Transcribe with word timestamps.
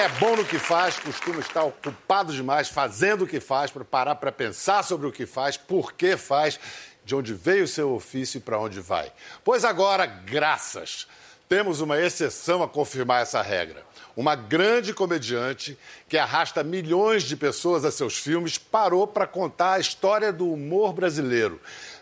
é 0.00 0.08
bom 0.08 0.34
no 0.34 0.46
que 0.46 0.58
faz 0.58 0.98
costuma 0.98 1.40
estar 1.40 1.62
ocupado 1.62 2.32
demais 2.32 2.70
fazendo 2.70 3.24
o 3.24 3.26
que 3.26 3.38
faz 3.38 3.70
para 3.70 3.84
parar 3.84 4.14
para 4.14 4.32
pensar 4.32 4.82
sobre 4.82 5.06
o 5.06 5.12
que 5.12 5.26
faz, 5.26 5.58
por 5.58 5.92
que 5.92 6.16
faz, 6.16 6.58
de 7.04 7.14
onde 7.14 7.34
veio 7.34 7.64
o 7.64 7.68
seu 7.68 7.92
ofício 7.92 8.38
e 8.38 8.40
para 8.40 8.58
onde 8.58 8.80
vai. 8.80 9.12
Pois 9.44 9.62
agora, 9.62 10.06
graças, 10.06 11.06
temos 11.50 11.82
uma 11.82 12.00
exceção 12.00 12.62
a 12.62 12.68
confirmar 12.68 13.20
essa 13.20 13.42
regra. 13.42 13.84
Uma 14.16 14.34
grande 14.34 14.94
comediante 14.94 15.76
que 16.08 16.16
arrasta 16.16 16.64
milhões 16.64 17.22
de 17.24 17.36
pessoas 17.36 17.84
a 17.84 17.90
seus 17.90 18.16
filmes 18.16 18.56
parou 18.56 19.06
para 19.06 19.26
contar 19.26 19.74
a 19.74 19.80
história 19.80 20.32
do 20.32 20.50
humor 20.50 20.94
brasileiro. 20.94 21.60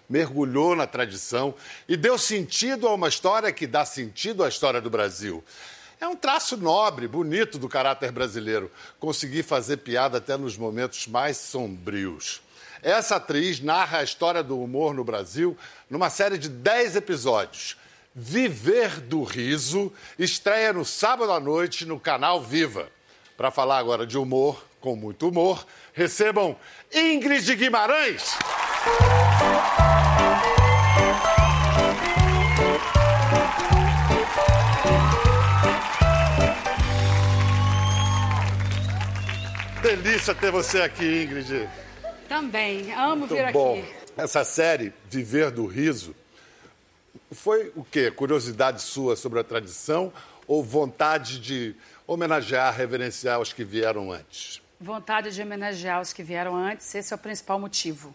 Mergulhou 0.09 0.77
na 0.77 0.87
tradição 0.87 1.53
e 1.89 1.97
deu 1.97 2.17
sentido 2.17 2.87
a 2.87 2.95
uma 2.95 3.09
história 3.09 3.53
que 3.53 3.67
dá 3.67 3.85
sentido 3.85 4.45
à 4.45 4.49
história 4.49 4.81
do 4.81 4.89
Brasil. 4.89 5.43
É 6.01 6.07
um 6.07 6.15
traço 6.15 6.57
nobre, 6.57 7.09
bonito 7.09 7.59
do 7.59 7.69
caráter 7.69 8.13
brasileiro, 8.13 8.71
conseguir 9.01 9.43
fazer 9.43 9.79
piada 9.79 10.19
até 10.19 10.37
nos 10.37 10.57
momentos 10.57 11.09
mais 11.09 11.37
sombrios. 11.37 12.41
Essa 12.83 13.17
atriz 13.17 13.61
narra 13.61 13.99
a 13.99 14.05
história 14.05 14.43
do 14.43 14.61
humor 14.61 14.95
no 14.95 15.03
Brasil 15.03 15.59
numa 15.91 16.09
série 16.09 16.39
de 16.39 16.49
10 16.49 16.97
episódios. 16.97 17.77
Viver 18.15 19.01
do 19.01 19.25
Riso 19.25 19.93
estreia 20.17 20.73
no 20.73 20.85
sábado 20.85 21.33
à 21.33 21.41
noite 21.41 21.85
no 21.85 21.99
canal 21.99 22.41
Viva. 22.41 22.89
Para 23.37 23.51
falar 23.51 23.79
agora 23.79 24.07
de 24.07 24.17
humor, 24.17 24.65
com 24.81 24.95
muito 24.95 25.29
humor, 25.29 25.67
recebam 25.93 26.57
Ingrid 26.93 27.57
Guimarães. 27.57 28.37
Delícia 39.89 40.35
ter 40.35 40.51
você 40.51 40.83
aqui, 40.83 41.23
Ingrid. 41.23 41.67
Também, 42.29 42.93
amo 42.93 43.21
Muito 43.21 43.35
vir 43.35 43.51
bom. 43.51 43.79
aqui. 43.79 44.13
Essa 44.19 44.45
série, 44.45 44.93
Viver 45.09 45.51
do 45.51 45.65
Riso, 45.65 46.15
foi 47.33 47.73
o 47.75 47.83
quê? 47.83 48.11
Curiosidade 48.11 48.83
sua 48.83 49.17
sobre 49.17 49.41
a 49.41 49.45
tradição 49.45 50.13
ou 50.47 50.63
vontade 50.63 51.41
de 51.41 51.75
homenagear, 52.07 52.77
reverenciar 52.77 53.41
os 53.41 53.55
que 53.55 53.65
vieram 53.65 54.13
antes? 54.13 54.61
Vontade 54.79 55.35
de 55.35 55.41
homenagear 55.41 56.03
os 56.03 56.13
que 56.13 56.23
vieram 56.23 56.55
antes, 56.55 56.95
esse 56.95 57.15
é 57.15 57.17
o 57.17 57.19
principal 57.19 57.59
motivo. 57.59 58.15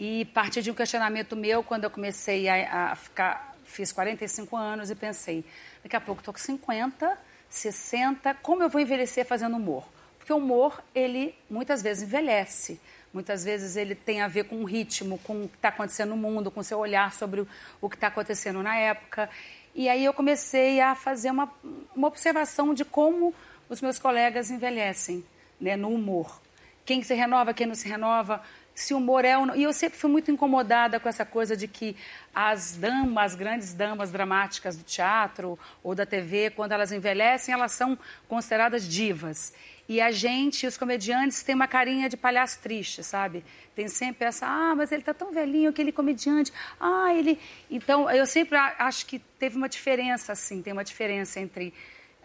E 0.00 0.24
partir 0.24 0.62
de 0.62 0.70
um 0.72 0.74
questionamento 0.74 1.36
meu, 1.36 1.62
quando 1.62 1.84
eu 1.84 1.90
comecei 1.90 2.48
a, 2.48 2.90
a 2.90 2.96
ficar, 2.96 3.56
fiz 3.64 3.92
45 3.92 4.56
anos 4.56 4.90
e 4.90 4.96
pensei, 4.96 5.44
daqui 5.80 5.94
a 5.94 6.00
pouco 6.00 6.22
estou 6.22 6.34
com 6.34 6.40
50, 6.40 7.16
60, 7.48 8.34
como 8.42 8.64
eu 8.64 8.68
vou 8.68 8.80
envelhecer 8.80 9.24
fazendo 9.24 9.54
humor? 9.54 9.86
Porque 10.28 10.34
o 10.34 10.44
humor, 10.44 10.84
ele 10.94 11.34
muitas 11.48 11.80
vezes 11.80 12.02
envelhece. 12.02 12.78
Muitas 13.14 13.44
vezes 13.44 13.76
ele 13.76 13.94
tem 13.94 14.20
a 14.20 14.28
ver 14.28 14.44
com 14.44 14.56
o 14.56 14.64
ritmo, 14.64 15.16
com 15.20 15.44
o 15.44 15.48
que 15.48 15.56
está 15.56 15.70
acontecendo 15.70 16.10
no 16.10 16.18
mundo, 16.18 16.50
com 16.50 16.60
o 16.60 16.62
seu 16.62 16.78
olhar 16.78 17.14
sobre 17.14 17.46
o, 17.80 17.88
que 17.88 17.96
está 17.96 18.08
acontecendo 18.08 18.62
na 18.62 18.76
época. 18.76 19.30
E 19.74 19.88
aí 19.88 20.04
eu 20.04 20.12
comecei 20.12 20.82
a 20.82 20.94
fazer 20.94 21.30
uma, 21.30 21.50
uma 21.96 22.08
observação 22.08 22.74
de 22.74 22.84
como 22.84 23.34
os 23.70 23.80
meus 23.80 23.98
colegas 23.98 24.50
envelhecem 24.50 25.24
né, 25.58 25.76
no 25.76 25.88
humor. 25.88 26.42
Quem 26.84 27.02
se 27.02 27.14
renova, 27.14 27.54
quem 27.54 27.66
não 27.66 27.74
se 27.74 27.88
renova, 27.88 28.42
se 28.74 28.92
o 28.92 28.98
humor 28.98 29.24
é 29.24 29.38
ou 29.38 29.46
não. 29.46 29.56
E 29.56 29.62
eu 29.62 29.72
sempre 29.72 29.98
fui 29.98 30.10
muito 30.10 30.30
incomodada 30.30 31.00
com 31.00 31.08
essa 31.08 31.24
coisa 31.24 31.56
de 31.56 31.66
que 31.66 31.96
as 32.34 32.76
damas, 32.76 33.32
as 33.32 33.34
grandes 33.34 33.72
damas 33.72 34.12
dramáticas 34.12 34.76
do 34.76 34.84
teatro 34.84 35.58
ou 35.82 35.94
da 35.94 36.04
TV, 36.04 36.50
quando 36.50 36.72
elas 36.72 36.92
envelhecem, 36.92 37.54
elas 37.54 37.72
são 37.72 37.98
consideradas 38.28 38.86
divas. 38.86 39.54
E 39.88 40.02
a 40.02 40.10
gente, 40.10 40.66
os 40.66 40.76
comediantes, 40.76 41.42
tem 41.42 41.54
uma 41.54 41.66
carinha 41.66 42.10
de 42.10 42.16
palhaço 42.16 42.58
triste, 42.60 43.02
sabe? 43.02 43.42
Tem 43.74 43.88
sempre 43.88 44.26
essa, 44.26 44.46
ah, 44.46 44.74
mas 44.76 44.92
ele 44.92 45.02
tá 45.02 45.14
tão 45.14 45.32
velhinho, 45.32 45.70
aquele 45.70 45.90
comediante. 45.90 46.52
Ah, 46.78 47.14
ele. 47.14 47.38
Então, 47.70 48.10
eu 48.10 48.26
sempre 48.26 48.58
acho 48.58 49.06
que 49.06 49.18
teve 49.38 49.56
uma 49.56 49.68
diferença, 49.68 50.32
assim, 50.32 50.60
tem 50.60 50.74
uma 50.74 50.84
diferença 50.84 51.40
entre 51.40 51.72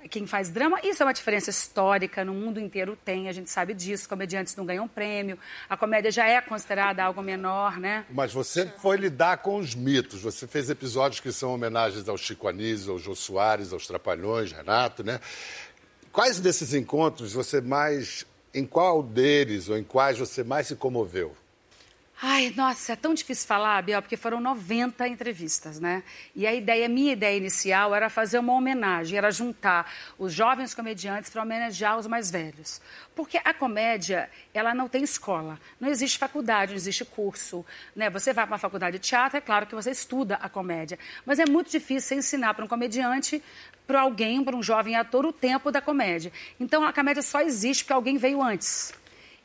quem 0.10 0.28
faz 0.28 0.50
drama. 0.50 0.80
Isso 0.84 1.02
é 1.02 1.06
uma 1.06 1.14
diferença 1.14 1.50
histórica, 1.50 2.26
no 2.26 2.34
mundo 2.34 2.60
inteiro 2.60 2.98
tem, 3.04 3.30
a 3.30 3.32
gente 3.32 3.50
sabe 3.50 3.74
disso. 3.74 4.10
Comediantes 4.10 4.56
não 4.56 4.66
ganham 4.66 4.88
prêmio, 4.88 5.40
a 5.70 5.78
comédia 5.78 6.12
já 6.12 6.28
é 6.28 6.42
considerada 6.42 7.04
algo 7.04 7.22
menor, 7.22 7.80
né? 7.80 8.06
Mas 8.10 8.34
você 8.34 8.66
foi 8.66 8.98
lidar 8.98 9.38
com 9.38 9.58
os 9.58 9.74
mitos. 9.74 10.22
Você 10.22 10.48
fez 10.48 10.70
episódios 10.70 11.20
que 11.20 11.32
são 11.32 11.54
homenagens 11.54 12.08
ao 12.10 12.18
Chico 12.18 12.48
Anísio, 12.48 12.94
ao 12.94 13.00
Jô 13.00 13.16
Soares, 13.16 13.72
aos 13.72 13.88
Trapalhões, 13.88 14.52
Renato, 14.52 15.04
né? 15.04 15.20
Quais 16.14 16.40
desses 16.40 16.76
encontros 16.76 17.34
você 17.34 17.60
mais. 17.60 18.24
Em 18.54 18.68
qual 18.68 19.02
deles 19.02 19.68
ou 19.68 19.76
em 19.76 19.84
quais 19.84 20.20
você 20.20 20.44
mais 20.44 20.68
se 20.68 20.76
comoveu? 20.76 21.36
Ai, 22.26 22.54
nossa, 22.56 22.94
é 22.94 22.96
tão 22.96 23.14
difícil 23.14 23.46
falar, 23.46 23.84
Biel, 23.84 24.02
porque 24.02 24.16
foram 24.16 24.40
90 24.40 25.06
entrevistas, 25.10 25.78
né? 25.78 26.02
E 26.34 26.48
a 26.48 26.54
ideia, 26.54 26.88
minha 26.88 27.12
ideia 27.12 27.36
inicial 27.36 27.94
era 27.94 28.10
fazer 28.10 28.40
uma 28.40 28.54
homenagem, 28.54 29.18
era 29.18 29.30
juntar 29.30 29.92
os 30.18 30.32
jovens 30.34 30.74
comediantes 30.74 31.30
para 31.30 31.42
homenagear 31.42 31.98
os 31.98 32.08
mais 32.08 32.32
velhos. 32.32 32.80
Porque 33.14 33.38
a 33.44 33.54
comédia, 33.54 34.30
ela 34.54 34.74
não 34.74 34.88
tem 34.88 35.04
escola, 35.04 35.60
não 35.82 35.90
existe 35.90 36.18
faculdade, 36.18 36.72
não 36.72 36.78
existe 36.78 37.04
curso, 37.04 37.66
né? 37.94 38.10
Você 38.10 38.32
vai 38.32 38.46
para 38.46 38.54
uma 38.54 38.58
faculdade 38.58 39.00
de 39.00 39.06
teatro, 39.06 39.38
é 39.38 39.42
claro 39.42 39.68
que 39.68 39.76
você 39.76 39.92
estuda 39.92 40.36
a 40.36 40.48
comédia, 40.48 40.98
mas 41.26 41.40
é 41.40 41.46
muito 41.46 41.70
difícil 41.70 42.18
ensinar 42.18 42.54
para 42.54 42.64
um 42.64 42.70
comediante, 42.70 43.44
para 43.86 44.00
alguém, 44.00 44.42
para 44.42 44.56
um 44.56 44.64
jovem 44.64 44.96
ator, 44.96 45.26
o 45.26 45.34
tempo 45.34 45.74
da 45.74 45.82
comédia. 45.82 46.32
Então, 46.58 46.86
a 46.86 46.94
comédia 46.94 47.22
só 47.22 47.42
existe 47.42 47.84
porque 47.84 47.92
alguém 47.92 48.16
veio 48.18 48.42
antes. 48.42 48.94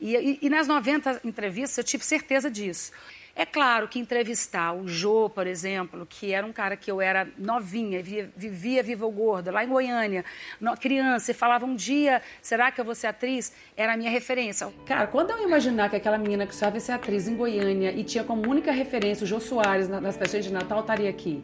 E, 0.00 0.14
e- 0.16 0.38
e 0.42 0.50
nas 0.50 0.68
90 0.68 1.20
entrevistas 1.24 1.76
eu 1.78 1.84
tive 1.84 2.04
certeza 2.04 2.50
disso. 2.50 2.92
É 3.34 3.46
claro 3.46 3.86
que 3.86 4.00
entrevistar 4.00 4.72
o 4.72 4.88
Jô, 4.88 5.30
por 5.30 5.46
exemplo, 5.46 6.04
que 6.04 6.32
era 6.32 6.44
um 6.44 6.52
cara 6.52 6.76
que 6.76 6.90
eu 6.90 7.00
era 7.00 7.28
novinha, 7.38 8.02
vivia, 8.02 8.28
vivia 8.36 8.82
Viva 8.82 9.06
o 9.06 9.10
Gordo, 9.12 9.52
lá 9.52 9.62
em 9.62 9.68
Goiânia, 9.68 10.24
no- 10.60 10.76
criança, 10.76 11.30
e 11.30 11.34
falava 11.34 11.64
um 11.64 11.76
dia, 11.76 12.20
será 12.42 12.72
que 12.72 12.80
eu 12.80 12.84
vou 12.84 12.96
ser 12.96 13.06
atriz? 13.06 13.52
Era 13.76 13.92
a 13.92 13.96
minha 13.96 14.10
referência. 14.10 14.68
Cara, 14.84 15.06
quando 15.06 15.30
eu 15.30 15.44
imaginar 15.44 15.88
que 15.88 15.94
aquela 15.94 16.18
menina 16.18 16.48
que 16.48 16.54
só 16.54 16.68
ser 16.80 16.92
atriz 16.92 17.28
em 17.28 17.36
Goiânia 17.36 17.92
e 17.92 18.02
tinha 18.02 18.24
como 18.24 18.42
única 18.50 18.72
referência 18.72 19.22
o 19.22 19.26
Jô 19.28 19.38
Soares 19.38 19.88
na- 19.88 20.00
nas 20.00 20.16
festas 20.16 20.44
de 20.44 20.52
Natal, 20.52 20.80
estaria 20.80 21.08
aqui. 21.08 21.40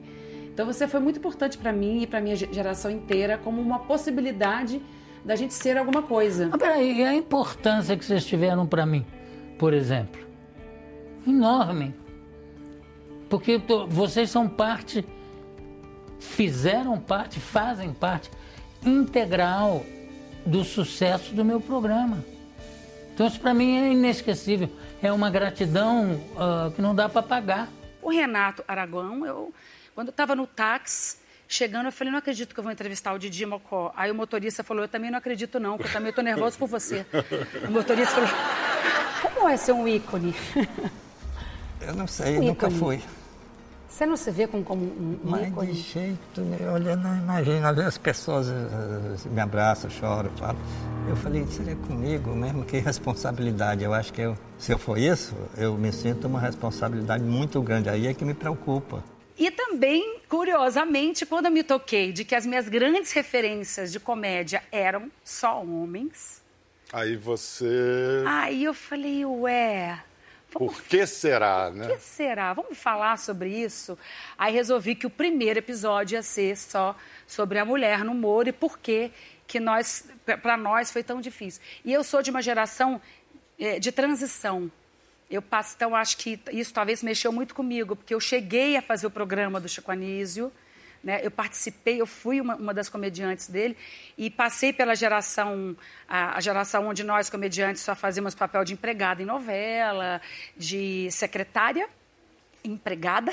Então 0.52 0.66
você 0.66 0.88
foi 0.88 0.98
muito 0.98 1.18
importante 1.20 1.56
para 1.58 1.72
mim 1.72 2.02
e 2.02 2.06
para 2.08 2.20
minha 2.20 2.34
ge- 2.34 2.48
geração 2.52 2.90
inteira 2.90 3.38
como 3.38 3.60
uma 3.62 3.78
possibilidade 3.80 4.82
da 5.24 5.34
gente 5.36 5.54
ser 5.54 5.76
alguma 5.78 6.02
coisa. 6.02 6.48
Mas 6.50 6.60
peraí, 6.60 6.98
e 7.00 7.04
a 7.04 7.14
importância 7.14 7.96
que 7.96 8.04
vocês 8.04 8.24
tiveram 8.26 8.66
para 8.66 8.84
mim, 8.84 9.04
por 9.58 9.72
exemplo? 9.72 10.20
Enorme. 11.26 11.94
Porque 13.28 13.58
tô- 13.58 13.86
vocês 13.86 14.30
são 14.30 14.48
parte, 14.48 15.04
fizeram 16.20 16.98
parte, 16.98 17.40
fazem 17.40 17.92
parte 17.92 18.30
integral 18.84 19.84
do 20.44 20.62
sucesso 20.62 21.34
do 21.34 21.44
meu 21.44 21.60
programa. 21.60 22.18
Então 23.14 23.26
isso 23.26 23.40
para 23.40 23.54
mim 23.54 23.76
é 23.78 23.92
inesquecível. 23.92 24.68
É 25.02 25.10
uma 25.12 25.30
gratidão 25.30 26.20
ah, 26.36 26.70
que 26.74 26.82
não 26.82 26.94
dá 26.94 27.08
para 27.08 27.22
pagar. 27.22 27.68
O 28.02 28.10
Renato 28.10 28.62
Aragão, 28.68 29.24
eu, 29.24 29.52
quando 29.94 30.08
eu 30.08 30.10
estava 30.12 30.34
no 30.36 30.46
táxi, 30.46 31.16
chegando, 31.48 31.86
eu 31.86 31.92
falei, 31.92 32.10
não 32.12 32.18
acredito 32.18 32.52
que 32.54 32.60
eu 32.60 32.64
vou 32.64 32.72
entrevistar 32.72 33.12
o 33.12 33.18
Didi 33.18 33.44
Mocó. 33.46 33.92
Aí 33.96 34.10
o 34.10 34.14
motorista 34.14 34.62
falou, 34.64 34.84
eu 34.84 34.88
também 34.88 35.10
não 35.10 35.18
acredito 35.18 35.60
não, 35.60 35.76
porque 35.76 35.88
eu 35.88 35.92
também 35.92 36.10
estou 36.10 36.24
nervoso 36.24 36.58
por 36.58 36.68
você. 36.68 37.06
O 37.68 37.70
motorista 37.70 38.14
falou, 38.14 38.30
como 39.22 39.48
é 39.48 39.56
ser 39.56 39.72
um 39.72 39.86
ícone? 39.86 40.34
Eu 41.80 41.94
não 41.94 42.06
sei, 42.06 42.38
Um 42.38 42.44
nunca 42.44 42.70
fui. 42.70 43.00
Você 43.88 44.06
não 44.06 44.16
se 44.16 44.28
vê 44.32 44.48
como, 44.48 44.64
como 44.64 44.82
um, 44.82 45.20
Mas 45.22 45.42
de 45.42 45.48
ícone? 45.50 45.72
jeito 45.72 46.40
nenhum, 46.40 46.72
olha, 46.72 46.90
eu 46.90 46.96
não 46.96 47.16
imagino. 47.16 47.64
Às 47.64 47.74
vezes 47.76 47.88
as 47.88 47.98
pessoas 47.98 48.48
eh, 48.48 49.28
me 49.30 49.40
abraçam, 49.40 49.88
choram, 49.88 50.30
falam. 50.32 50.56
Eu 51.08 51.14
falei, 51.14 51.46
seria 51.46 51.76
comigo 51.76 52.34
mesmo? 52.34 52.64
Que 52.64 52.78
responsabilidade. 52.78 53.84
Eu 53.84 53.94
acho 53.94 54.12
que 54.12 54.22
eu, 54.22 54.36
se 54.58 54.72
eu 54.72 54.78
for 54.78 54.98
isso, 54.98 55.32
eu 55.56 55.74
me 55.78 55.92
sinto 55.92 56.26
uma 56.26 56.40
responsabilidade 56.40 57.22
muito 57.22 57.62
grande. 57.62 57.88
Aí 57.88 58.08
é 58.08 58.14
que 58.14 58.24
me 58.24 58.34
preocupa. 58.34 59.00
E 59.36 59.50
também, 59.50 60.20
curiosamente, 60.28 61.26
quando 61.26 61.46
eu 61.46 61.50
me 61.50 61.62
toquei 61.64 62.12
de 62.12 62.24
que 62.24 62.34
as 62.34 62.46
minhas 62.46 62.68
grandes 62.68 63.12
referências 63.12 63.90
de 63.90 63.98
comédia 63.98 64.62
eram 64.70 65.10
só 65.24 65.60
homens, 65.62 66.42
Aí 66.92 67.16
você. 67.16 68.22
aí 68.26 68.62
eu 68.62 68.72
falei, 68.72 69.24
ué, 69.24 69.98
vamos 70.52 70.74
Por 70.76 70.82
que 70.84 71.04
será, 71.06 71.70
né? 71.72 71.88
que 71.88 71.98
será? 71.98 72.52
Vamos 72.52 72.78
falar 72.78 73.18
sobre 73.18 73.48
isso? 73.50 73.98
Aí 74.38 74.52
resolvi 74.54 74.94
que 74.94 75.06
o 75.06 75.10
primeiro 75.10 75.58
episódio 75.58 76.14
ia 76.14 76.22
ser 76.22 76.56
só 76.56 76.94
sobre 77.26 77.58
a 77.58 77.64
mulher 77.64 78.04
no 78.04 78.12
humor 78.12 78.46
e 78.46 78.52
por 78.52 78.78
que 78.78 79.10
que 79.46 79.58
nós, 79.58 80.06
para 80.40 80.56
nós 80.56 80.92
foi 80.92 81.02
tão 81.02 81.20
difícil. 81.20 81.60
E 81.84 81.92
eu 81.92 82.04
sou 82.04 82.22
de 82.22 82.30
uma 82.30 82.40
geração 82.40 83.00
eh, 83.58 83.78
de 83.80 83.90
transição. 83.90 84.70
Eu 85.30 85.42
passo, 85.42 85.74
então 85.76 85.96
acho 85.96 86.16
que 86.18 86.38
isso 86.52 86.72
talvez 86.72 87.02
mexeu 87.02 87.32
muito 87.32 87.54
comigo, 87.54 87.96
porque 87.96 88.14
eu 88.14 88.20
cheguei 88.20 88.76
a 88.76 88.82
fazer 88.82 89.06
o 89.06 89.10
programa 89.10 89.60
do 89.60 89.68
Chico 89.68 89.90
Anísio, 89.90 90.52
Né? 91.02 91.20
Eu 91.22 91.30
participei, 91.30 92.00
eu 92.00 92.06
fui 92.06 92.40
uma, 92.40 92.56
uma, 92.56 92.72
das 92.72 92.88
comediantes 92.88 93.48
dele 93.48 93.76
e 94.16 94.30
passei 94.30 94.72
pela 94.72 94.94
geração, 94.94 95.76
a, 96.08 96.38
a, 96.38 96.40
geração 96.40 96.88
onde 96.88 97.04
nós, 97.04 97.28
comediantes, 97.28 97.82
só 97.82 97.94
fazíamos 97.94 98.34
papel 98.34 98.64
de 98.64 98.72
empregada 98.72 99.22
em 99.22 99.26
novela, 99.26 100.20
de 100.56 101.10
secretária, 101.10 101.88
empregada. 102.64 103.30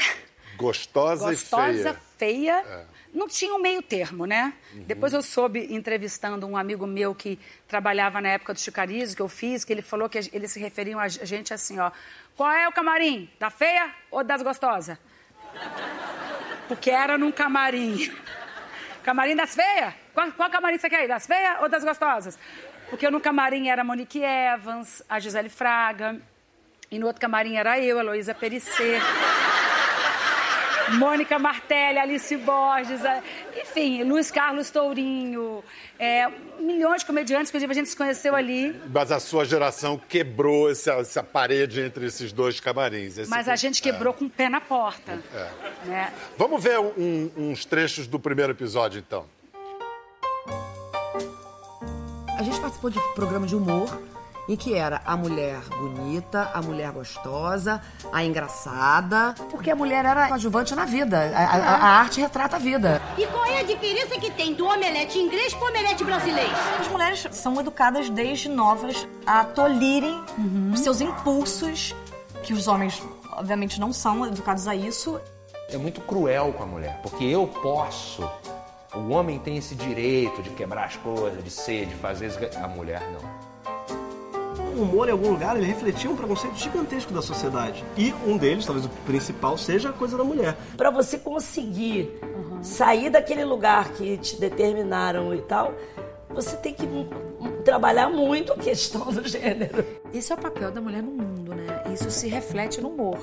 Gostosa, 0.58 1.30
Gostosa 1.30 1.72
e 1.72 2.18
feia. 2.18 2.64
feia. 2.64 2.66
É. 2.68 2.86
Não 3.14 3.28
tinha 3.28 3.54
um 3.54 3.60
meio 3.60 3.82
termo, 3.82 4.26
né? 4.26 4.54
Uhum. 4.74 4.84
Depois 4.84 5.14
eu 5.14 5.22
soube, 5.22 5.74
entrevistando 5.74 6.48
um 6.48 6.56
amigo 6.56 6.88
meu 6.88 7.14
que 7.14 7.38
trabalhava 7.68 8.22
na 8.22 8.30
época 8.30 8.54
do 8.54 8.60
Chicarizo, 8.60 9.16
que 9.16 9.22
eu 9.22 9.28
fiz, 9.28 9.66
que 9.66 9.74
ele 9.74 9.82
falou 9.82 10.08
que 10.08 10.18
eles 10.32 10.52
se 10.52 10.60
referiam 10.60 11.00
a 11.00 11.08
gente 11.08 11.54
assim, 11.54 11.80
ó. 11.80 11.92
Qual 12.36 12.50
é 12.50 12.68
o 12.68 12.72
camarim? 12.72 13.30
Da 13.40 13.50
feia 13.50 13.94
ou 14.10 14.24
das 14.24 14.42
gostosas? 14.42 14.98
porque 16.72 16.90
era 16.90 17.18
num 17.18 17.34
camarim. 17.34 18.10
Camarim 19.04 19.36
das 19.36 19.54
feias? 19.54 19.94
Qual, 20.14 20.32
qual 20.32 20.50
camarim 20.50 20.78
você 20.78 20.90
quer 20.90 21.04
ir? 21.04 21.08
Das 21.10 21.28
feias 21.28 21.62
ou 21.62 21.68
das 21.68 21.84
gostosas? 21.84 22.40
Porque 22.90 23.10
no 23.10 23.20
camarim 23.20 23.68
era 23.68 23.82
a 23.82 23.84
Monique 23.84 24.22
Evans, 24.24 25.04
a 25.10 25.20
Gisele 25.20 25.50
Fraga. 25.50 26.22
E 26.90 26.98
no 26.98 27.08
outro 27.08 27.20
camarim 27.22 27.58
era 27.58 27.78
eu, 27.78 27.98
a 27.98 28.02
Heloísa 28.02 28.34
Perissé. 28.34 29.00
Mônica 30.94 31.38
Martelli, 31.40 32.00
Alice 32.00 32.36
Borges, 32.38 33.02
enfim, 33.60 34.04
Luiz 34.04 34.32
Carlos 34.32 34.70
Tourinho, 34.70 35.64
é, 36.00 36.28
milhões 36.60 37.02
de 37.02 37.06
comediantes 37.06 37.52
que 37.52 37.58
a 37.58 37.74
gente 37.74 37.90
se 37.90 37.96
conheceu 37.96 38.36
ali. 38.36 38.80
Mas 38.94 39.12
a 39.12 39.20
sua 39.20 39.46
geração 39.46 40.00
quebrou 40.10 40.70
essa, 40.70 40.94
essa 40.94 41.24
parede 41.24 41.82
entre 41.82 42.06
esses 42.06 42.32
dois 42.32 42.60
camarins. 42.60 43.18
Esse 43.18 43.30
Mas 43.30 43.48
a 43.48 43.56
gente 43.56 43.82
quebrou 43.82 44.14
é. 44.14 44.18
com 44.18 44.26
o 44.26 44.30
pé 44.30 44.50
na 44.50 44.62
porta. 44.62 45.20
É. 45.34 45.88
Né? 45.88 46.14
Vamos 46.38 46.64
ver 46.64 46.80
um, 46.80 47.32
uns 47.38 47.66
trechos 47.66 48.08
do 48.08 48.20
primeiro 48.20 48.52
episódio, 48.52 49.00
então. 49.00 49.26
A 52.38 52.44
gente 52.44 52.60
participou 52.60 52.90
de 52.90 53.00
programa 53.14 53.46
de 53.46 53.56
humor 53.56 54.02
em 54.48 54.56
que 54.56 54.74
era 54.74 55.02
a 55.06 55.16
mulher 55.16 55.60
bonita, 55.70 56.50
a 56.54 56.62
mulher 56.62 56.92
gostosa, 56.92 57.82
a 58.12 58.24
engraçada, 58.24 59.34
porque 59.50 59.72
a 59.72 59.76
mulher 59.76 60.06
era 60.06 60.28
coadjuvante 60.28 60.76
na 60.76 60.86
vida. 60.86 61.32
A, 61.36 61.44
a, 61.44 61.76
a, 61.76 61.88
arte 62.00 62.20
retrata 62.20 62.56
a 62.56 62.60
vida. 62.60 63.02
E 63.18 63.26
qual 63.28 63.46
é 63.46 63.60
a 63.60 63.64
diferença 63.64 64.20
que 64.20 64.32
tem 64.32 64.54
do 64.54 64.66
omelete 64.66 65.18
inglês 65.20 65.54
pro 65.54 65.68
omelete 65.68 66.04
brasileiro? 66.04 66.52
As 66.80 66.88
mulheres 66.88 67.28
são 67.32 67.60
educadas 67.60 68.10
desde 68.10 68.50
novas 68.50 69.08
a 69.26 69.44
tolherem 69.46 70.24
uhum. 70.38 70.72
os 70.74 70.80
seus 70.80 71.02
impulsos, 71.02 71.96
que 72.44 72.54
os 72.54 72.68
homens, 72.68 73.02
obviamente, 73.34 73.80
não 73.80 73.94
são 73.94 74.26
educados 74.26 74.68
a 74.68 74.76
isso. 74.76 75.20
É 75.70 75.78
muito 75.78 76.02
cruel 76.02 76.54
com 76.54 76.64
a 76.64 76.66
mulher, 76.66 77.00
porque 77.02 77.24
eu 77.24 77.48
posso 77.48 78.28
o 78.94 79.12
homem 79.12 79.40
tem 79.40 79.56
esse 79.56 79.74
direito 79.74 80.44
de 80.44 80.50
quebrar 80.50 80.84
as 80.84 80.98
coisas, 80.98 81.42
de 81.42 81.50
ser, 81.50 81.86
de 81.86 81.96
fazer. 81.96 82.30
A 82.62 82.68
mulher 82.68 83.02
não 83.12 83.51
o 84.76 84.84
humor 84.84 85.08
em 85.08 85.12
algum 85.12 85.32
lugar 85.32 85.58
ele 85.58 85.66
refletia 85.66 86.10
um 86.10 86.16
preconceito 86.16 86.56
gigantesco 86.56 87.14
da 87.14 87.22
sociedade. 87.22 87.84
E 87.98 88.14
um 88.26 88.38
deles, 88.38 88.66
talvez 88.66 88.86
o 88.86 88.90
principal, 89.06 89.58
seja 89.58 89.90
a 89.90 89.94
coisa 89.94 90.18
da 90.18 90.24
mulher. 90.24 90.56
Para 90.78 90.90
você 90.90 91.18
conseguir 91.18 92.20
uhum. 92.22 92.64
sair 92.64 93.10
daquele 93.10 93.44
lugar 93.44 93.90
que 93.90 94.18
te 94.18 94.40
determinaram 94.40 95.34
e 95.34 95.42
tal, 95.42 95.74
você 96.30 96.56
tem 96.58 96.74
que 96.74 96.88
trabalhar 97.64 98.10
muito 98.10 98.54
a 98.54 98.58
questão 98.58 99.12
do 99.12 99.28
gênero. 99.28 99.86
Esse 100.14 100.32
é 100.32 100.36
o 100.36 100.38
papel 100.38 100.72
da 100.72 100.82
mulher 100.82 101.04
no 101.04 101.12
mundo, 101.12 101.54
né? 101.54 101.84
Isso 101.94 102.10
se 102.10 102.28
reflete 102.28 102.82
no 102.82 102.90
humor. 102.90 103.20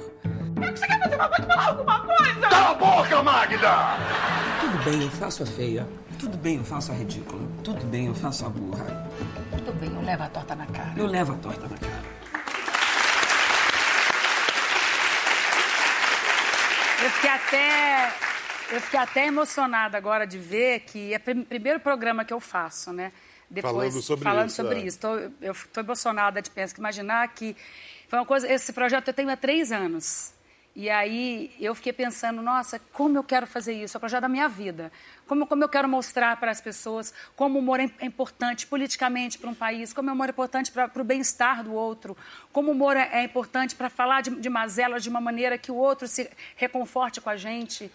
Você 0.56 0.86
quer 0.86 1.00
fazer 1.00 1.14
uma 1.14 1.28
coisa, 1.28 1.46
falar 1.46 1.68
alguma 1.68 2.00
coisa? 2.00 2.40
Cala 2.40 2.70
a 2.70 2.74
boca, 2.74 3.22
Magda! 3.22 3.96
Tudo 4.60 4.84
bem, 4.84 5.02
eu 5.02 5.10
faço 5.10 5.42
a 5.42 5.46
feia. 5.46 5.86
Tudo 6.18 6.36
bem, 6.36 6.56
eu 6.56 6.64
faço 6.64 6.90
a 6.90 6.94
ridícula. 6.94 7.40
Tudo 7.62 7.84
bem, 7.86 8.06
eu 8.06 8.14
faço 8.14 8.44
a 8.44 8.48
burra. 8.48 9.08
Tudo 9.50 9.72
bem, 9.78 9.94
eu 9.94 10.02
levo 10.02 10.22
a 10.24 10.28
torta 10.28 10.56
na 10.56 10.66
cara. 10.66 10.94
Eu 10.96 11.06
levo 11.06 11.32
a 11.32 11.36
torta 11.36 11.68
na 11.68 11.78
cara. 11.78 12.02
Eu 17.04 17.10
fiquei 17.10 17.30
até. 17.30 18.12
Eu 18.70 18.80
fiquei 18.80 18.98
até 18.98 19.26
emocionada 19.26 19.96
agora 19.96 20.26
de 20.26 20.38
ver 20.38 20.80
que 20.80 21.14
é 21.14 21.16
o 21.16 21.44
primeiro 21.46 21.80
programa 21.80 22.24
que 22.24 22.34
eu 22.34 22.40
faço, 22.40 22.92
né? 22.92 23.12
Depois, 23.48 23.72
falando 23.72 24.02
sobre 24.02 24.24
falando 24.24 24.46
isso. 24.48 24.56
Sobre 24.56 24.80
é. 24.80 24.82
isso. 24.82 24.98
Tô, 24.98 25.16
eu 25.40 25.52
estou 25.52 25.82
emocionada 25.82 26.42
de 26.42 26.50
pensar, 26.50 26.76
imaginar 26.78 27.28
que 27.28 27.56
foi 28.08 28.18
uma 28.18 28.26
coisa. 28.26 28.52
Esse 28.52 28.72
projeto 28.72 29.08
eu 29.08 29.14
tenho 29.14 29.30
há 29.30 29.36
três 29.36 29.70
anos. 29.70 30.32
E 30.78 30.88
aí 30.88 31.50
eu 31.58 31.74
fiquei 31.74 31.92
pensando, 31.92 32.40
nossa, 32.40 32.80
como 32.92 33.18
eu 33.18 33.24
quero 33.24 33.48
fazer 33.48 33.72
isso? 33.72 33.96
É 33.96 33.98
o 33.98 34.00
projeto 34.00 34.20
da 34.20 34.28
minha 34.28 34.48
vida. 34.48 34.92
Como, 35.26 35.44
como 35.44 35.64
eu 35.64 35.68
quero 35.68 35.88
mostrar 35.88 36.38
para 36.38 36.52
as 36.52 36.60
pessoas 36.60 37.12
como 37.34 37.56
o 37.56 37.58
humor 37.58 37.80
é, 37.80 37.90
é 37.98 38.06
importante 38.06 38.64
politicamente 38.64 39.38
para 39.38 39.50
um 39.50 39.54
país, 39.54 39.92
como 39.92 40.08
o 40.08 40.12
humor 40.12 40.28
é 40.28 40.30
importante 40.30 40.70
para 40.70 40.88
o 40.94 41.02
bem-estar 41.02 41.64
do 41.64 41.72
outro, 41.72 42.16
como 42.52 42.68
o 42.68 42.70
humor 42.70 42.96
é, 42.96 43.10
é 43.12 43.24
importante 43.24 43.74
para 43.74 43.90
falar 43.90 44.20
de, 44.20 44.30
de 44.30 44.48
mazelas 44.48 45.02
de 45.02 45.08
uma 45.08 45.20
maneira 45.20 45.58
que 45.58 45.72
o 45.72 45.74
outro 45.74 46.06
se 46.06 46.30
reconforte 46.54 47.20
com 47.20 47.28
a 47.28 47.36
gente. 47.36 47.90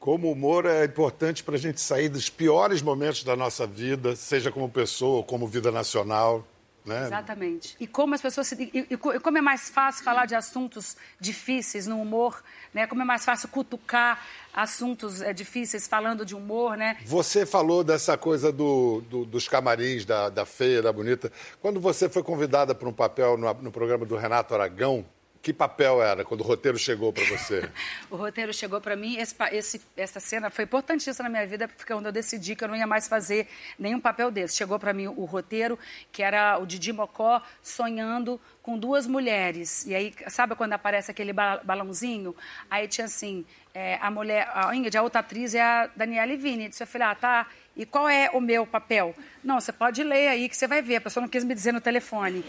Como 0.00 0.26
o 0.26 0.32
humor 0.32 0.66
é 0.66 0.86
importante 0.86 1.44
para 1.44 1.54
a 1.54 1.58
gente 1.58 1.80
sair 1.80 2.08
dos 2.08 2.28
piores 2.28 2.82
momentos 2.82 3.22
da 3.22 3.36
nossa 3.36 3.64
vida, 3.64 4.16
seja 4.16 4.50
como 4.50 4.68
pessoa, 4.68 5.22
como 5.22 5.46
vida 5.46 5.70
nacional. 5.70 6.44
Né? 6.88 7.04
Exatamente. 7.04 7.76
E 7.78 7.86
como 7.86 8.14
as 8.14 8.20
pessoas 8.20 8.46
se, 8.46 8.70
e, 8.74 8.86
e, 8.90 8.96
como 8.96 9.38
é 9.38 9.40
mais 9.40 9.68
fácil 9.68 10.02
falar 10.02 10.26
de 10.26 10.34
assuntos 10.34 10.96
difíceis 11.20 11.86
no 11.86 12.00
humor, 12.00 12.42
né? 12.72 12.86
Como 12.86 13.02
é 13.02 13.04
mais 13.04 13.24
fácil 13.24 13.48
cutucar 13.48 14.24
assuntos 14.52 15.20
é, 15.20 15.32
difíceis 15.32 15.86
falando 15.86 16.24
de 16.24 16.34
humor, 16.34 16.76
né? 16.76 16.96
Você 17.04 17.44
falou 17.44 17.84
dessa 17.84 18.16
coisa 18.16 18.50
do, 18.50 19.02
do, 19.02 19.24
dos 19.24 19.46
camarins, 19.46 20.04
da, 20.04 20.28
da 20.28 20.46
feia, 20.46 20.82
da 20.82 20.92
bonita. 20.92 21.30
Quando 21.60 21.80
você 21.80 22.08
foi 22.08 22.22
convidada 22.22 22.74
para 22.74 22.88
um 22.88 22.92
papel 22.92 23.36
no, 23.36 23.52
no 23.54 23.70
programa 23.70 24.06
do 24.06 24.16
Renato 24.16 24.54
Aragão, 24.54 25.04
que 25.40 25.52
papel 25.52 26.02
era 26.02 26.24
quando 26.24 26.40
o 26.40 26.44
roteiro 26.44 26.78
chegou 26.78 27.12
para 27.12 27.24
você? 27.24 27.68
o 28.10 28.16
roteiro 28.16 28.52
chegou 28.52 28.80
para 28.80 28.96
mim, 28.96 29.16
esse, 29.16 29.34
esse, 29.52 29.80
essa 29.96 30.20
cena 30.20 30.50
foi 30.50 30.64
importantíssima 30.64 31.28
na 31.28 31.30
minha 31.30 31.46
vida, 31.46 31.68
porque 31.68 31.92
quando 31.92 32.06
eu 32.06 32.12
decidi 32.12 32.56
que 32.56 32.64
eu 32.64 32.68
não 32.68 32.76
ia 32.76 32.86
mais 32.86 33.08
fazer 33.08 33.48
nenhum 33.78 34.00
papel 34.00 34.30
desse. 34.30 34.56
Chegou 34.56 34.78
para 34.78 34.92
mim 34.92 35.06
o 35.06 35.24
roteiro, 35.24 35.78
que 36.10 36.22
era 36.22 36.58
o 36.58 36.66
Didi 36.66 36.92
Mocó 36.92 37.42
sonhando 37.62 38.40
com 38.62 38.78
duas 38.78 39.06
mulheres. 39.06 39.86
E 39.86 39.94
aí, 39.94 40.14
sabe 40.26 40.54
quando 40.54 40.72
aparece 40.72 41.10
aquele 41.10 41.32
balãozinho? 41.32 42.36
Aí 42.68 42.86
tinha 42.86 43.06
assim, 43.06 43.46
é, 43.72 43.98
a 44.02 44.10
mulher, 44.10 44.50
a 44.52 44.74
Ingrid, 44.74 44.96
a 44.96 45.02
outra 45.02 45.20
atriz 45.20 45.54
é 45.54 45.62
a 45.62 45.88
Daniela 45.94 46.36
Vini. 46.36 46.70
Eu 46.78 46.86
falei, 46.86 47.08
ah, 47.08 47.14
tá, 47.14 47.46
e 47.76 47.86
qual 47.86 48.08
é 48.08 48.28
o 48.32 48.40
meu 48.40 48.66
papel? 48.66 49.14
Não, 49.42 49.60
você 49.60 49.72
pode 49.72 50.02
ler 50.02 50.28
aí 50.28 50.48
que 50.48 50.56
você 50.56 50.66
vai 50.66 50.82
ver. 50.82 50.96
A 50.96 51.00
pessoa 51.00 51.22
não 51.22 51.28
quis 51.28 51.44
me 51.44 51.54
dizer 51.54 51.72
no 51.72 51.80
telefone. 51.80 52.44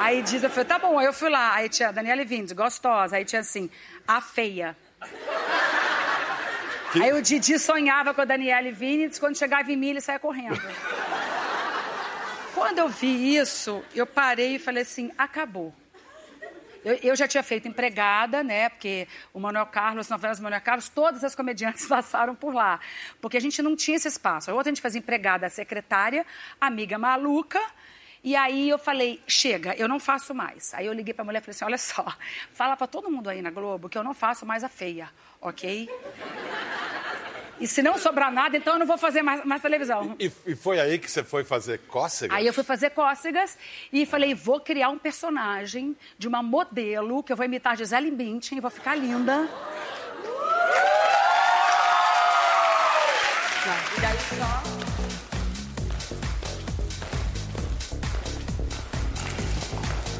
Aí 0.00 0.22
diz, 0.22 0.42
eu 0.42 0.48
falei, 0.48 0.64
tá 0.64 0.78
bom. 0.78 0.98
Aí 0.98 1.04
eu 1.04 1.12
fui 1.12 1.28
lá. 1.28 1.54
Aí 1.54 1.68
tinha 1.68 1.92
Daniela 1.92 2.24
Vindes, 2.24 2.52
gostosa. 2.52 3.16
Aí 3.16 3.24
tinha 3.24 3.40
assim, 3.40 3.68
a 4.08 4.18
feia. 4.18 4.74
Que... 6.90 7.02
Aí 7.02 7.12
o 7.12 7.20
Didi 7.20 7.58
sonhava 7.58 8.14
com 8.14 8.22
a 8.22 8.24
Daniela 8.24 8.72
Vindes, 8.72 9.18
quando 9.18 9.36
chegava 9.36 9.70
em 9.70 9.76
mim, 9.76 9.90
ele 9.90 10.00
saia 10.00 10.18
correndo. 10.18 10.58
quando 12.54 12.78
eu 12.78 12.88
vi 12.88 13.36
isso, 13.36 13.84
eu 13.94 14.06
parei 14.06 14.54
e 14.54 14.58
falei 14.58 14.84
assim, 14.84 15.12
acabou. 15.18 15.74
Eu, 16.82 16.98
eu, 17.02 17.14
já 17.14 17.28
tinha 17.28 17.42
feito 17.42 17.68
empregada, 17.68 18.42
né? 18.42 18.70
Porque 18.70 19.06
o 19.34 19.38
Manuel 19.38 19.66
Carlos, 19.66 20.08
novelas 20.08 20.38
do 20.38 20.44
Manuel 20.44 20.62
Carlos, 20.62 20.88
todas 20.88 21.22
as 21.22 21.34
comediantes 21.34 21.84
passaram 21.86 22.34
por 22.34 22.54
lá. 22.54 22.80
Porque 23.20 23.36
a 23.36 23.40
gente 23.40 23.60
não 23.60 23.76
tinha 23.76 23.98
esse 23.98 24.08
espaço. 24.08 24.50
A 24.50 24.54
outra 24.54 24.70
a 24.70 24.72
gente 24.72 24.82
fazia 24.82 24.98
empregada, 24.98 25.46
secretária, 25.50 26.24
amiga 26.58 26.98
maluca, 26.98 27.60
e 28.22 28.36
aí 28.36 28.68
eu 28.68 28.78
falei, 28.78 29.20
chega, 29.26 29.74
eu 29.76 29.88
não 29.88 29.98
faço 29.98 30.34
mais. 30.34 30.74
Aí 30.74 30.86
eu 30.86 30.92
liguei 30.92 31.14
para 31.14 31.22
a 31.22 31.24
mulher 31.24 31.38
e 31.38 31.42
falei 31.42 31.54
assim, 31.54 31.64
olha 31.64 31.78
só, 31.78 32.04
fala 32.52 32.76
para 32.76 32.86
todo 32.86 33.10
mundo 33.10 33.30
aí 33.30 33.40
na 33.40 33.50
Globo 33.50 33.88
que 33.88 33.96
eu 33.96 34.04
não 34.04 34.14
faço 34.14 34.44
mais 34.44 34.62
a 34.62 34.68
feia, 34.68 35.10
ok? 35.40 35.88
E 37.60 37.66
se 37.66 37.82
não 37.82 37.98
sobrar 37.98 38.32
nada, 38.32 38.56
então 38.56 38.74
eu 38.74 38.78
não 38.78 38.86
vou 38.86 38.96
fazer 38.96 39.20
mais, 39.20 39.44
mais 39.44 39.60
televisão. 39.60 40.16
E, 40.18 40.32
e, 40.46 40.56
foi 40.56 40.80
aí 40.80 40.98
que 40.98 41.10
você 41.10 41.22
foi 41.22 41.44
fazer 41.44 41.78
cócegas? 41.80 42.34
Aí 42.34 42.46
eu 42.46 42.54
fui 42.54 42.64
fazer 42.64 42.90
cócegas 42.90 43.58
e 43.92 44.06
falei, 44.06 44.34
vou 44.34 44.60
criar 44.60 44.88
um 44.88 44.98
personagem 44.98 45.94
de 46.18 46.26
uma 46.26 46.42
modelo 46.42 47.22
que 47.22 47.30
eu 47.30 47.36
vou 47.36 47.44
imitar 47.44 47.76
Gisele 47.76 48.10
Bündchen 48.10 48.56
e 48.56 48.60
vou 48.62 48.70
ficar 48.70 48.94
linda. 48.94 49.46
E 53.96 54.00
daí 54.00 54.18
só... 54.38 54.69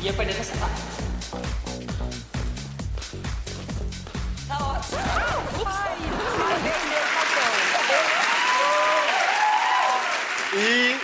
Ia 0.03 0.13
perder 0.15 0.35
nessa 0.35 0.57
parte. 0.57 0.81
Tá 4.49 4.67
ótimo. 4.67 4.99
Ai, 5.67 5.99
e, 10.57 10.97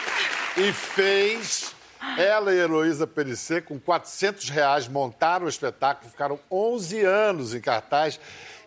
e 0.62 0.72
fez 0.72 1.74
ela 2.16 2.54
e 2.54 2.58
Heloísa 2.58 3.06
Perissé, 3.06 3.60
com 3.60 3.78
400 3.78 4.48
reais, 4.48 4.88
montaram 4.88 5.44
o 5.44 5.48
espetáculo, 5.48 6.10
ficaram 6.10 6.40
11 6.50 7.00
anos 7.04 7.54
em 7.54 7.60
cartaz. 7.60 8.18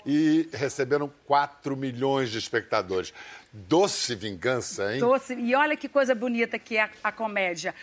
e 0.05 0.48
receberam 0.53 1.12
4 1.25 1.75
milhões 1.75 2.29
de 2.31 2.38
espectadores. 2.38 3.13
Doce 3.51 4.15
vingança, 4.15 4.93
hein? 4.93 5.00
Doce. 5.00 5.33
E 5.33 5.53
olha 5.53 5.75
que 5.75 5.89
coisa 5.89 6.15
bonita 6.15 6.57
que 6.57 6.77
é 6.77 6.83
a, 6.83 6.89
a 7.03 7.12
comédia. 7.12 7.75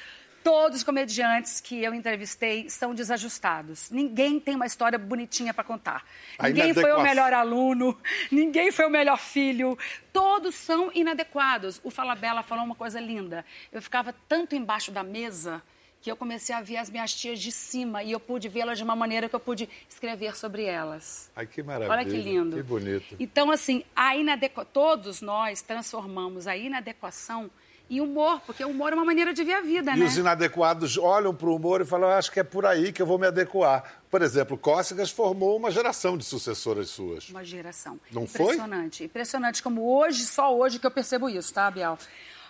Todos 0.47 0.79
os 0.79 0.85
comediantes 0.85 1.61
que 1.61 1.83
eu 1.83 1.93
entrevistei 1.93 2.71
são 2.71 2.95
desajustados. 2.95 3.91
Ninguém 3.91 4.38
tem 4.38 4.55
uma 4.55 4.65
história 4.65 4.97
bonitinha 4.97 5.53
para 5.53 5.65
contar. 5.65 6.07
A 6.38 6.47
ninguém 6.47 6.73
foi 6.73 6.93
o 6.93 7.03
melhor 7.03 7.33
aluno, 7.33 7.99
ninguém 8.31 8.71
foi 8.71 8.87
o 8.87 8.88
melhor 8.88 9.19
filho. 9.19 9.76
Todos 10.12 10.55
são 10.55 10.93
inadequados. 10.95 11.81
O 11.83 11.91
Fala 11.91 12.15
Bela 12.15 12.45
falou 12.45 12.65
uma 12.65 12.76
coisa 12.76 13.00
linda. 13.00 13.45
Eu 13.73 13.83
ficava 13.83 14.15
tanto 14.29 14.55
embaixo 14.55 14.93
da 14.93 15.03
mesa 15.03 15.61
que 16.00 16.09
eu 16.09 16.15
comecei 16.15 16.55
a 16.55 16.61
ver 16.61 16.76
as 16.76 16.88
minhas 16.91 17.12
tias 17.12 17.41
de 17.41 17.50
cima 17.50 18.05
e 18.05 18.12
eu 18.12 18.21
pude 18.21 18.49
vê-las 18.49 18.79
de 18.79 18.85
uma 18.85 18.95
maneira 18.95 19.29
que 19.29 19.35
eu 19.35 19.41
pude 19.41 19.69
escrever 19.88 20.37
sobre 20.37 20.62
elas. 20.62 21.29
Ai, 21.35 21.49
que 21.49 21.61
maravilha. 21.61 21.91
Olha 21.91 22.05
que 22.05 22.17
lindo. 22.17 22.55
Que 22.55 22.62
bonito. 22.62 23.17
Então, 23.19 23.50
assim, 23.50 23.83
a 23.97 24.15
inadequa... 24.15 24.65
todos 24.65 25.21
nós 25.21 25.61
transformamos 25.61 26.47
a 26.47 26.57
inadequação 26.57 27.50
em 27.88 28.00
humor, 28.00 28.40
porque 28.45 28.64
o 28.64 28.69
humor 28.69 28.93
é 28.93 28.97
uma 28.97 29.05
maneira 29.05 29.33
de 29.33 29.45
ver 29.45 29.55
a 29.55 29.61
vida, 29.61 29.93
E 29.93 29.99
né? 29.99 30.07
os 30.07 30.16
inadequados 30.16 30.99
olham 30.99 31.35
para 31.35 31.49
o 31.49 31.55
humor 31.55 31.81
e 31.81 31.85
falam, 31.85 32.09
acho 32.09 32.33
que 32.33 32.40
é 32.40 32.43
por 32.45 32.66
aí 32.66 32.93
que 32.93 33.00
eu 33.00 33.07
vou 33.07 33.19
me 33.19 33.26
adequar. 33.26 34.00
Por 34.11 34.23
exemplo, 34.23 34.59
Cócegas 34.59 35.11
formou 35.11 35.57
uma 35.57 35.71
geração 35.71 36.16
de 36.19 36.25
sucessoras 36.25 36.88
suas. 36.90 37.28
Uma 37.28 37.45
geração. 37.45 37.99
Não 38.11 38.26
foi? 38.26 38.55
Impressionante. 38.55 39.05
Impressionante 39.05 39.62
como 39.62 39.83
hoje, 39.99 40.25
só 40.26 40.57
hoje 40.57 40.78
que 40.78 40.87
eu 40.87 40.90
percebo 40.90 41.28
isso, 41.28 41.52
tá, 41.55 41.71
Biel? 41.71 41.97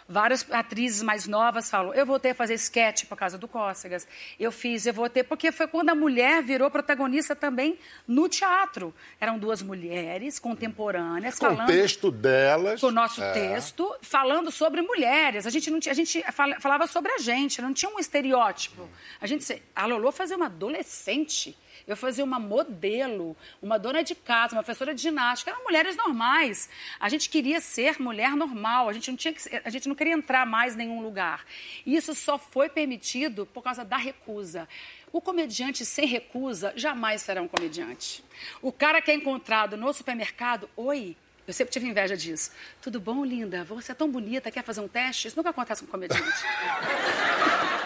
Várias 0.09 0.47
atrizes 0.53 1.03
mais 1.03 1.27
novas 1.27 1.69
falam, 1.69 1.93
eu 1.93 2.07
voltei 2.07 2.31
a 2.31 2.35
fazer 2.35 2.55
sketch 2.55 3.07
por 3.07 3.17
causa 3.17 3.37
do 3.37 3.49
Cócegas. 3.49 4.07
Eu 4.39 4.53
fiz, 4.53 4.87
eu 4.87 4.95
voltei, 4.95 5.25
porque 5.25 5.51
foi 5.51 5.67
quando 5.67 5.89
a 5.91 5.97
mulher 5.97 6.43
virou 6.45 6.71
protagonista 6.71 7.35
também 7.35 7.77
no 8.07 8.29
teatro. 8.29 8.95
Eram 9.21 9.37
duas 9.37 9.63
mulheres 9.63 10.39
contemporâneas 10.39 11.37
Com 11.39 11.47
o 11.47 11.49
falando 11.51 11.67
texto 11.67 12.13
delas. 12.13 12.81
com 12.81 12.87
o 12.87 12.93
nosso 12.93 13.21
é. 13.21 13.33
texto, 13.33 13.97
falando 14.01 14.53
sobre 14.53 14.81
mulheres. 14.81 15.45
A 15.45 15.51
gente 15.51 15.71
não 15.73 15.81
tinha, 15.81 15.91
a 15.93 15.97
gente 15.97 16.23
fala- 16.33 16.61
falava 16.61 16.87
sobre 16.87 17.11
a 17.11 17.19
gente, 17.19 17.61
não 17.61 17.75
tinha 17.75 17.91
um 17.91 17.99
estereótipo. 17.99 18.89
A 19.21 19.27
gente, 19.27 19.61
a 19.75 19.87
Lolo 19.87 20.13
fazia 20.13 20.37
uma 20.37 20.47
adolescente. 20.47 21.59
Eu 21.87 21.97
fazia 21.97 22.25
uma 22.25 22.39
modelo, 22.39 23.37
uma 23.61 23.79
dona 23.79 24.03
de 24.03 24.15
casa, 24.15 24.55
uma 24.55 24.63
professora 24.63 24.95
de 24.95 25.03
ginástica, 25.03 25.51
eram 25.51 25.65
mulheres 25.65 25.97
normais. 25.97 26.69
A 27.01 27.09
gente 27.09 27.29
queria 27.29 27.61
ser 27.61 28.01
mulher 28.01 28.37
normal, 28.37 28.89
a 28.89 28.93
gente 28.93 29.11
não 29.11 29.17
tinha 29.17 29.33
que, 29.33 29.43
a 29.65 29.71
gente 29.71 29.89
não 29.89 29.95
queria 29.95 30.15
entrar 30.15 30.47
mais 30.47 30.75
em 30.75 30.79
nenhum 30.79 31.03
lugar. 31.03 31.45
E 31.85 31.97
isso 31.97 32.15
só 32.15 32.39
foi 32.39 32.69
permitido 32.69 33.47
por 33.47 33.63
causa 33.63 33.85
da 33.85 33.97
recusa. 33.97 34.69
O 35.13 35.21
comediante 35.21 35.85
sem 35.85 36.07
recusa 36.07 36.73
jamais 36.77 37.23
será 37.23 37.41
um 37.41 37.49
comediante. 37.49 38.23
O 38.61 38.71
cara 38.71 39.01
que 39.01 39.11
é 39.11 39.15
encontrado 39.15 39.77
no 39.77 39.93
supermercado, 39.93 40.69
oi, 40.77 41.17
eu 41.47 41.55
sempre 41.55 41.73
tive 41.73 41.87
inveja 41.87 42.17
disso. 42.17 42.51
Tudo 42.83 42.99
bom, 43.01 43.25
linda? 43.25 43.63
Você 43.65 43.93
é 43.93 43.95
tão 43.95 44.11
bonita, 44.11 44.51
quer 44.51 44.65
fazer 44.65 44.81
um 44.81 44.89
teste? 44.89 45.29
Isso 45.29 45.37
nunca 45.37 45.51
acontece 45.51 45.85
com 45.85 45.91
comediante. 45.91 46.25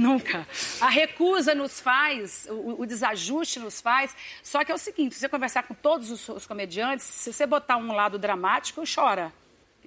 Nunca. 0.08 0.46
A 0.80 0.88
recusa 0.88 1.54
nos 1.54 1.78
faz, 1.80 2.46
o, 2.50 2.82
o 2.82 2.86
desajuste 2.86 3.58
nos 3.60 3.80
faz. 3.80 4.14
Só 4.42 4.64
que 4.64 4.72
é 4.72 4.74
o 4.74 4.78
seguinte: 4.78 5.14
se 5.14 5.20
você 5.20 5.28
conversar 5.28 5.62
com 5.64 5.74
todos 5.74 6.10
os, 6.10 6.28
os 6.28 6.46
comediantes, 6.46 7.04
se 7.04 7.32
você 7.32 7.46
botar 7.46 7.76
um 7.76 7.92
lado 7.92 8.18
dramático, 8.18 8.82
chora. 8.92 9.32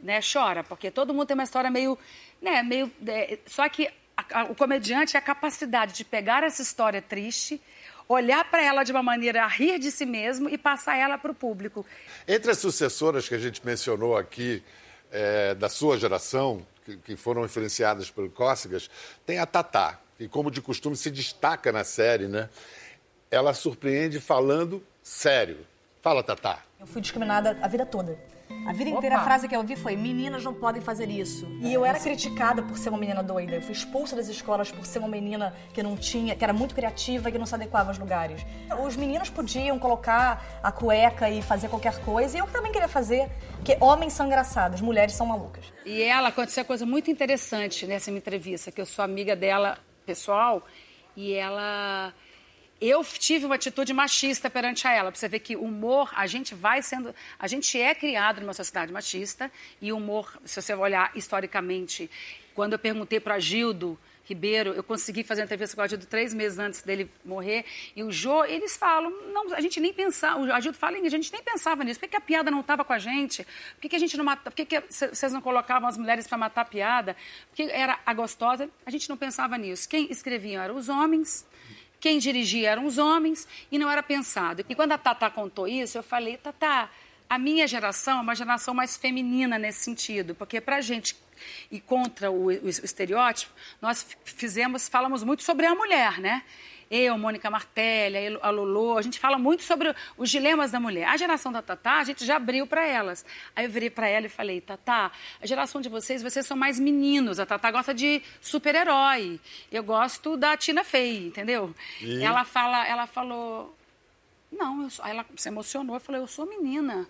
Né? 0.01 0.19
Chora, 0.21 0.63
porque 0.63 0.91
todo 0.91 1.13
mundo 1.13 1.27
tem 1.27 1.33
uma 1.33 1.43
história 1.43 1.69
meio. 1.71 1.97
Né, 2.41 2.61
meio 2.61 2.91
é, 3.07 3.39
só 3.47 3.67
que 3.69 3.87
a- 4.17 4.41
a- 4.41 4.43
o 4.45 4.55
comediante 4.55 5.15
é 5.15 5.19
a 5.19 5.21
capacidade 5.21 5.93
de 5.93 6.03
pegar 6.03 6.43
essa 6.43 6.61
história 6.61 7.01
triste, 7.01 7.59
olhar 8.07 8.43
para 8.51 8.61
ela 8.61 8.83
de 8.83 8.91
uma 8.91 9.01
maneira 9.01 9.43
a 9.45 9.47
rir 9.47 9.79
de 9.79 9.89
si 9.89 10.05
mesmo 10.05 10.49
e 10.49 10.57
passar 10.57 10.97
ela 10.97 11.17
para 11.17 11.31
o 11.31 11.33
público. 11.35 11.85
Entre 12.27 12.51
as 12.51 12.57
sucessoras 12.59 13.27
que 13.29 13.33
a 13.33 13.39
gente 13.39 13.65
mencionou 13.65 14.17
aqui, 14.17 14.61
é, 15.09 15.55
da 15.55 15.69
sua 15.69 15.97
geração, 15.97 16.65
que, 16.85 16.97
que 16.97 17.15
foram 17.15 17.43
influenciadas 17.43 18.09
pelo 18.09 18.29
Cócegas, 18.29 18.89
tem 19.25 19.39
a 19.39 19.45
Tatá, 19.45 19.99
que, 20.17 20.27
como 20.27 20.51
de 20.51 20.61
costume, 20.61 20.95
se 20.95 21.09
destaca 21.09 21.71
na 21.71 21.83
série, 21.83 22.27
né? 22.27 22.49
Ela 23.31 23.53
surpreende 23.53 24.19
falando 24.19 24.83
sério. 25.01 25.65
Fala, 26.01 26.21
Tatá. 26.21 26.59
Eu 26.79 26.85
fui 26.85 27.01
discriminada 27.01 27.57
a 27.61 27.67
vida 27.67 27.85
toda. 27.85 28.19
A 28.65 28.71
vida 28.71 28.89
inteira 28.89 29.17
a 29.17 29.23
frase 29.23 29.47
que 29.47 29.55
eu 29.55 29.59
ouvi 29.59 29.75
foi: 29.75 29.95
meninas 29.95 30.43
não 30.43 30.53
podem 30.53 30.81
fazer 30.81 31.09
isso. 31.09 31.45
E 31.61 31.73
eu 31.73 31.85
era 31.85 31.99
criticada 31.99 32.61
por 32.61 32.77
ser 32.77 32.89
uma 32.89 32.97
menina 32.97 33.21
doida. 33.21 33.55
Eu 33.55 33.61
fui 33.61 33.73
expulsa 33.73 34.15
das 34.15 34.29
escolas 34.29 34.71
por 34.71 34.85
ser 34.85 34.99
uma 34.99 35.07
menina 35.07 35.53
que 35.73 35.83
não 35.83 35.97
tinha, 35.97 36.35
que 36.35 36.43
era 36.43 36.53
muito 36.53 36.73
criativa 36.73 37.27
e 37.29 37.31
que 37.31 37.37
não 37.37 37.45
se 37.45 37.55
adequava 37.55 37.89
aos 37.89 37.97
lugares. 37.97 38.45
Os 38.85 38.95
meninos 38.95 39.29
podiam 39.29 39.77
colocar 39.77 40.61
a 40.63 40.71
cueca 40.71 41.29
e 41.29 41.41
fazer 41.41 41.67
qualquer 41.67 41.99
coisa, 42.03 42.37
e 42.37 42.39
eu 42.39 42.47
também 42.47 42.71
queria 42.71 42.87
fazer, 42.87 43.29
porque 43.63 43.77
homens 43.79 44.11
são 44.11 44.25
engraçados, 44.25 44.81
mulheres 44.81 45.13
são 45.13 45.25
malucas. 45.25 45.71
E 45.85 46.01
ela 46.01 46.27
aconteceu 46.27 46.63
uma 46.63 46.67
coisa 46.67 46.85
muito 46.85 47.09
interessante 47.09 47.87
nessa 47.87 48.11
minha 48.11 48.19
entrevista, 48.19 48.69
que 48.73 48.81
eu 48.81 48.85
sou 48.85 49.05
amiga 49.05 49.37
dela 49.37 49.79
pessoal, 50.05 50.67
e 51.15 51.31
ela. 51.31 52.13
Eu 52.81 53.01
tive 53.05 53.45
uma 53.45 53.55
atitude 53.55 53.93
machista 53.93 54.49
perante 54.49 54.85
a 54.85 54.91
ela, 54.91 55.09
pra 55.09 55.17
você 55.17 55.29
ver 55.29 55.39
que 55.39 55.55
humor, 55.55 56.11
a 56.13 56.27
gente 56.27 56.53
vai 56.53 56.81
sendo. 56.81 57.15
A 57.39 57.47
gente 57.47 57.79
é 57.79 57.95
criado 57.95 58.41
numa 58.41 58.51
sociedade 58.51 58.91
machista, 58.91 59.49
e 59.81 59.93
humor, 59.93 60.37
se 60.43 60.61
você 60.61 60.73
olhar 60.73 61.09
historicamente, 61.15 62.11
quando 62.53 62.73
eu 62.73 62.79
perguntei 62.79 63.21
para 63.21 63.39
Gildo 63.39 63.97
Ribeiro, 64.25 64.71
eu 64.71 64.83
consegui 64.83 65.23
fazer 65.23 65.41
uma 65.41 65.45
entrevista 65.45 65.75
com 65.75 65.81
o 65.81 65.85
Agildo 65.85 66.05
três 66.05 66.33
meses 66.33 66.57
antes 66.57 66.81
dele 66.81 67.11
morrer, 67.25 67.65
e 67.95 68.03
o 68.03 68.11
Jô, 68.11 68.45
eles 68.45 68.77
falam, 68.77 69.11
não, 69.33 69.53
a 69.53 69.59
gente 69.59 69.79
nem 69.81 69.93
pensava, 69.93 70.39
o 70.39 70.53
Agildo 70.53 70.77
fala, 70.77 70.97
a 70.97 71.09
gente 71.09 71.31
nem 71.31 71.43
pensava 71.43 71.83
nisso, 71.83 71.99
por 71.99 72.05
que, 72.05 72.11
que 72.11 72.17
a 72.17 72.21
piada 72.21 72.49
não 72.49 72.61
estava 72.61 72.85
com 72.85 72.93
a 72.93 72.99
gente? 72.99 73.43
Por 73.43 73.81
que, 73.81 73.89
que 73.89 73.95
a 73.95 73.99
gente 73.99 74.15
não 74.15 74.23
mata, 74.23 74.49
por 74.49 74.55
que, 74.55 74.65
que 74.65 74.81
vocês 74.89 75.33
não 75.33 75.41
colocavam 75.41 75.89
as 75.89 75.97
mulheres 75.97 76.25
para 76.25 76.37
matar 76.37 76.61
a 76.61 76.65
piada? 76.65 77.17
Porque 77.49 77.63
era 77.63 77.99
a 78.05 78.13
gostosa, 78.13 78.69
a 78.85 78.91
gente 78.91 79.09
não 79.09 79.17
pensava 79.17 79.57
nisso. 79.57 79.89
Quem 79.89 80.09
escrevia 80.09 80.61
eram 80.61 80.77
os 80.77 80.87
homens, 80.87 81.45
quem 81.99 82.17
dirigia 82.17 82.69
eram 82.69 82.85
os 82.85 82.97
homens 82.97 83.47
e 83.71 83.77
não 83.77 83.89
era 83.89 84.01
pensado. 84.01 84.63
E 84.69 84.75
quando 84.75 84.93
a 84.93 84.97
Tatá 84.97 85.29
contou 85.29 85.67
isso, 85.67 85.97
eu 85.97 86.03
falei, 86.03 86.37
Tatá, 86.37 86.89
a 87.29 87.37
minha 87.37 87.67
geração 87.67 88.19
é 88.19 88.21
uma 88.21 88.35
geração 88.35 88.73
mais 88.73 88.95
feminina 88.95 89.57
nesse 89.57 89.79
sentido, 89.79 90.35
porque 90.35 90.61
para 90.61 90.77
a 90.77 90.81
gente 90.81 91.15
ir 91.71 91.81
contra 91.81 92.31
o, 92.31 92.45
o 92.45 92.69
estereótipo, 92.69 93.53
nós 93.81 94.05
fizemos, 94.23 94.87
falamos 94.87 95.23
muito 95.23 95.43
sobre 95.43 95.65
a 95.65 95.75
mulher, 95.75 96.19
né? 96.19 96.43
Eu, 96.95 97.17
Mônica 97.17 97.49
Martelli, 97.49 98.37
a 98.39 98.51
Lolo, 98.51 98.99
a 98.99 99.01
gente 99.01 99.19
fala 99.19 99.39
muito 99.39 99.63
sobre 99.63 99.95
os 100.15 100.29
dilemas 100.29 100.69
da 100.69 100.79
mulher. 100.79 101.07
A 101.07 101.17
geração 101.17 101.51
da 101.51 101.59
Tatá, 101.59 101.93
a 101.93 102.03
gente 102.03 102.23
já 102.23 102.35
abriu 102.35 102.67
para 102.67 102.85
elas. 102.85 103.25
Aí 103.55 103.65
eu 103.65 103.71
virei 103.71 103.89
para 103.89 104.07
ela 104.07 104.27
e 104.27 104.29
falei, 104.29 104.61
Tatá, 104.61 105.11
a 105.41 105.47
geração 105.47 105.81
de 105.81 105.89
vocês, 105.89 106.21
vocês 106.21 106.45
são 106.45 106.55
mais 106.55 106.79
meninos. 106.79 107.39
A 107.39 107.47
Tatá 107.47 107.71
gosta 107.71 107.95
de 107.95 108.21
super-herói. 108.39 109.39
Eu 109.71 109.83
gosto 109.83 110.37
da 110.37 110.55
Tina 110.55 110.83
Fey, 110.83 111.25
entendeu? 111.25 111.73
E? 111.99 112.23
Ela 112.23 112.45
fala, 112.45 112.85
ela 112.85 113.07
falou, 113.07 113.75
não, 114.51 114.83
eu. 114.83 114.89
Aí 114.99 115.11
ela 115.11 115.25
se 115.35 115.49
emocionou 115.49 115.97
e 115.97 115.99
falou, 115.99 116.21
eu 116.21 116.27
sou 116.27 116.45
menina. 116.45 117.07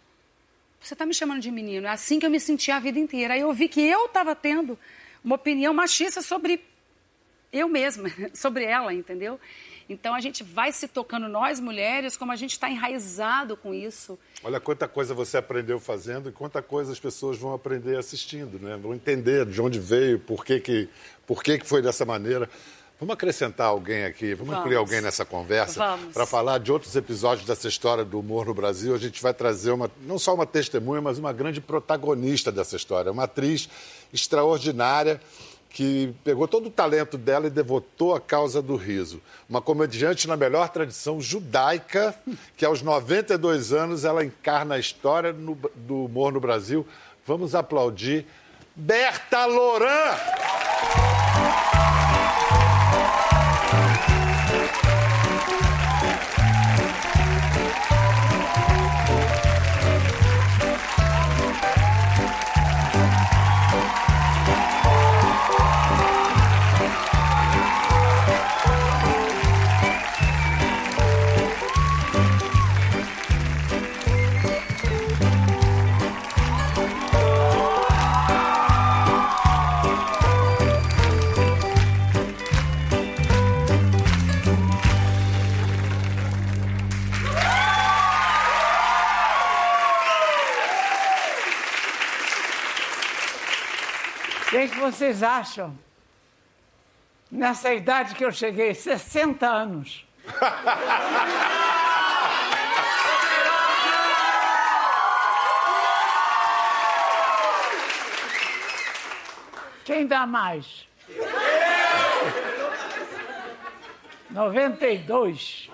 Você 0.83 0.93
está 0.93 1.05
me 1.05 1.13
chamando 1.13 1.39
de 1.39 1.49
menino. 1.49 1.87
É 1.87 1.91
assim 1.91 2.19
que 2.19 2.25
eu 2.25 2.29
me 2.29 2.39
senti 2.39 2.69
a 2.69 2.79
vida 2.79 2.99
inteira. 2.99 3.35
Aí 3.35 3.39
eu 3.39 3.53
vi 3.53 3.69
que 3.69 3.81
eu 3.81 4.05
estava 4.05 4.35
tendo 4.35 4.77
uma 5.23 5.35
opinião 5.35 5.73
machista 5.73 6.21
sobre 6.21 6.61
eu 7.53 7.69
mesma, 7.69 8.09
sobre 8.35 8.65
ela, 8.65 8.93
entendeu? 8.93 9.39
Então 9.87 10.13
a 10.13 10.19
gente 10.19 10.43
vai 10.43 10.71
se 10.71 10.87
tocando, 10.87 11.27
nós 11.27 11.59
mulheres, 11.59 12.17
como 12.17 12.31
a 12.31 12.35
gente 12.35 12.51
está 12.51 12.69
enraizado 12.69 13.55
com 13.55 13.73
isso. 13.73 14.17
Olha 14.43 14.59
quanta 14.59 14.87
coisa 14.87 15.13
você 15.13 15.37
aprendeu 15.37 15.79
fazendo 15.79 16.29
e 16.29 16.31
quanta 16.31 16.61
coisa 16.61 16.91
as 16.91 16.99
pessoas 16.99 17.37
vão 17.37 17.53
aprender 17.53 17.97
assistindo, 17.97 18.59
né? 18.59 18.77
Vão 18.77 18.93
entender 18.93 19.45
de 19.45 19.61
onde 19.61 19.79
veio, 19.79 20.19
por 20.19 20.43
que, 20.43 20.59
que, 20.59 20.89
por 21.25 21.43
que, 21.43 21.59
que 21.59 21.65
foi 21.65 21.81
dessa 21.81 22.03
maneira. 22.05 22.49
Vamos 23.03 23.15
acrescentar 23.15 23.67
alguém 23.67 24.05
aqui, 24.05 24.33
vamos, 24.33 24.47
Vamos. 24.47 24.61
incluir 24.61 24.77
alguém 24.77 25.01
nessa 25.01 25.25
conversa 25.25 25.99
para 26.13 26.25
falar 26.25 26.57
de 26.57 26.71
outros 26.71 26.95
episódios 26.95 27.45
dessa 27.45 27.67
história 27.67 28.05
do 28.05 28.17
humor 28.17 28.45
no 28.45 28.53
Brasil. 28.53 28.95
A 28.95 28.97
gente 28.97 29.21
vai 29.21 29.33
trazer 29.33 29.71
uma, 29.71 29.91
não 30.03 30.17
só 30.17 30.33
uma 30.33 30.45
testemunha, 30.45 31.01
mas 31.01 31.17
uma 31.19 31.33
grande 31.33 31.59
protagonista 31.59 32.49
dessa 32.49 32.77
história, 32.77 33.11
uma 33.11 33.25
atriz 33.25 33.67
extraordinária 34.13 35.19
que 35.69 36.15
pegou 36.23 36.47
todo 36.47 36.67
o 36.67 36.71
talento 36.71 37.17
dela 37.17 37.47
e 37.47 37.49
devotou 37.49 38.15
a 38.15 38.21
causa 38.21 38.61
do 38.61 38.77
riso. 38.77 39.21
Uma 39.49 39.61
comediante 39.61 40.25
na 40.25 40.37
melhor 40.37 40.69
tradição 40.69 41.19
judaica, 41.19 42.15
que 42.55 42.63
aos 42.63 42.81
92 42.81 43.73
anos 43.73 44.05
ela 44.05 44.23
encarna 44.23 44.75
a 44.75 44.79
história 44.79 45.33
no- 45.33 45.57
do 45.75 46.05
humor 46.05 46.31
no 46.31 46.39
Brasil. 46.39 46.87
Vamos 47.27 47.53
aplaudir 47.53 48.25
Berta 48.73 49.45
Loran! 49.45 50.15
Que, 94.53 94.67
que 94.67 94.79
vocês 94.79 95.23
acham? 95.23 95.75
Nessa 97.31 97.73
idade 97.73 98.13
que 98.13 98.23
eu 98.23 98.31
cheguei, 98.31 98.75
60 98.75 99.47
anos. 99.47 100.05
Quem 109.83 110.05
dá 110.05 110.27
mais? 110.27 110.87
92. 114.29 115.71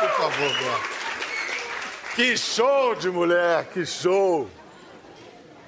Por 0.00 0.10
favor, 0.10 0.52
Berta. 0.58 0.96
Que 2.14 2.36
show 2.36 2.94
de 2.94 3.10
mulher, 3.10 3.64
que 3.66 3.84
show! 3.84 4.48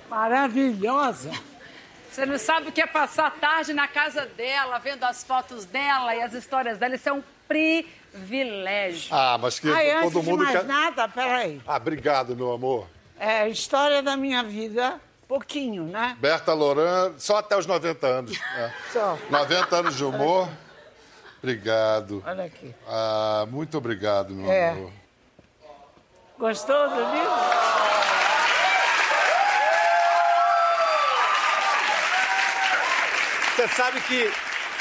Maravilhosa. 0.09 1.31
Você 2.11 2.25
não 2.25 2.39
sabe 2.39 2.69
o 2.69 2.73
que 2.73 2.81
é 2.81 2.87
passar 2.87 3.27
a 3.27 3.31
tarde 3.31 3.75
na 3.75 3.87
casa 3.87 4.25
dela, 4.27 4.79
vendo 4.79 5.05
as 5.05 5.23
fotos 5.23 5.65
dela 5.67 6.15
e 6.17 6.23
as 6.23 6.33
histórias 6.33 6.79
dela. 6.79 6.95
Isso 6.95 7.09
é 7.09 7.13
um 7.13 7.23
privilégio. 7.47 9.15
Ah, 9.15 9.37
mas 9.39 9.59
que 9.59 9.71
Ai, 9.71 9.91
todo 10.03 10.19
antes 10.19 10.29
mundo 10.29 10.39
de 10.47 10.53
mais 10.53 10.59
quer. 10.59 10.65
nada, 10.65 11.09
peraí. 11.09 11.61
Ah, 11.67 11.77
obrigado, 11.77 12.35
meu 12.35 12.53
amor. 12.53 12.87
É 13.21 13.49
história 13.49 14.03
da 14.03 14.17
minha 14.17 14.43
vida, 14.43 14.99
pouquinho, 15.29 15.85
né? 15.85 16.17
Berta 16.21 16.55
Loran, 16.55 17.13
só 17.19 17.37
até 17.39 17.57
os 17.57 17.67
90 17.67 18.07
anos. 18.07 18.39
né? 18.39 18.75
Só. 18.93 19.19
90 19.31 19.77
anos 19.77 19.97
de 19.97 20.05
humor. 20.05 20.49
Obrigado. 21.43 22.23
Olha 22.27 22.45
aqui. 22.45 22.75
Ah, 22.87 23.47
muito 23.51 23.79
obrigado, 23.79 24.35
meu 24.35 24.51
É. 24.51 24.71
amor. 24.71 24.93
Gostou 26.39 26.89
do 26.89 26.95
livro? 26.97 27.59
Você 33.57 33.69
sabe 33.69 34.01
que 34.03 34.31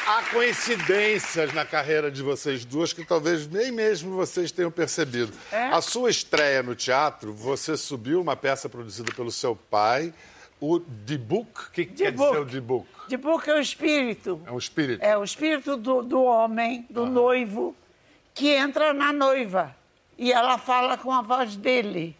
há 0.06 0.22
coincidências 0.32 1.52
na 1.54 1.66
carreira 1.66 2.12
de 2.12 2.22
vocês 2.22 2.64
duas 2.64 2.94
que 2.94 3.04
talvez 3.04 3.48
nem 3.48 3.72
mesmo 3.72 4.16
vocês 4.16 4.52
tenham 4.52 4.70
percebido. 4.70 5.34
É? 5.52 5.68
A 5.70 5.82
sua 5.82 6.12
estreia 6.12 6.62
no 6.62 6.76
teatro, 6.76 7.34
você 7.34 7.76
subiu 7.76 8.22
uma 8.22 8.36
peça 8.36 8.70
produzida 8.70 9.12
pelo 9.16 9.32
seu 9.32 9.56
pai, 9.56 10.14
o 10.60 10.80
Book. 11.18 11.68
O 11.68 11.72
que, 11.72 11.86
que 11.86 11.94
quer 11.94 12.12
dizer 12.12 12.40
o? 12.40 12.86
De 13.08 13.18
porque 13.18 13.50
é 13.50 13.56
o 13.56 13.60
espírito. 13.60 14.42
É 14.46 14.52
um 14.52 14.58
espírito. 14.58 15.04
É 15.04 15.18
o 15.18 15.24
espírito 15.24 15.78
do, 15.78 16.02
do 16.02 16.24
homem, 16.24 16.86
do 16.90 17.06
noivo, 17.06 17.76
que 18.34 18.50
entra 18.50 18.94
na 18.94 19.14
noiva. 19.14 19.76
E 20.18 20.32
ela 20.32 20.58
fala 20.58 20.98
com 20.98 21.12
a 21.12 21.22
voz 21.22 21.56
dele. 21.56 22.16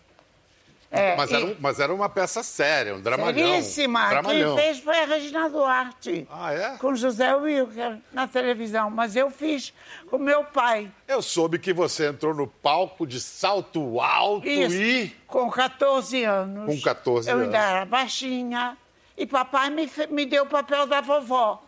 É, 0.90 1.18
mas, 1.18 1.30
e- 1.32 1.36
era 1.36 1.56
mas 1.60 1.80
era 1.82 1.94
uma 1.94 2.08
peça 2.08 2.42
séria, 2.42 2.96
um 2.96 3.02
dramalhão. 3.02 3.50
Seríssima. 3.56 4.08
Dramalhão. 4.08 4.56
Quem 4.56 4.64
fez 4.66 4.80
foi 4.80 4.98
a 4.98 5.06
Regina 5.06 5.50
Duarte. 5.50 6.26
Ah, 6.32 6.54
é? 6.54 6.78
Com 6.78 6.96
José 6.96 7.36
Wilker 7.36 7.98
na 8.14 8.26
televisão. 8.26 8.90
Mas 8.90 9.16
eu 9.16 9.30
fiz 9.30 9.74
com 10.10 10.18
meu 10.18 10.46
pai. 10.46 10.90
Eu 11.06 11.22
soube 11.22 11.60
que 11.60 11.74
você 11.74 12.08
entrou 12.08 12.34
no 12.34 12.48
palco 12.48 13.06
de 13.06 13.20
salto 13.20 14.00
alto 14.00 14.48
Isso. 14.48 14.76
e. 14.76 15.10
Com 15.28 15.50
14 15.52 16.24
anos. 16.24 16.66
Com 16.66 16.82
14 16.82 17.30
Eu 17.30 17.40
ainda 17.40 17.58
anos. 17.60 17.70
era 17.72 17.86
baixinha. 17.86 18.78
E 19.18 19.26
papai 19.26 19.70
me, 19.70 19.92
me 20.10 20.26
deu 20.26 20.44
o 20.44 20.48
papel 20.48 20.88
da 20.88 21.02
vovó. 21.02 21.62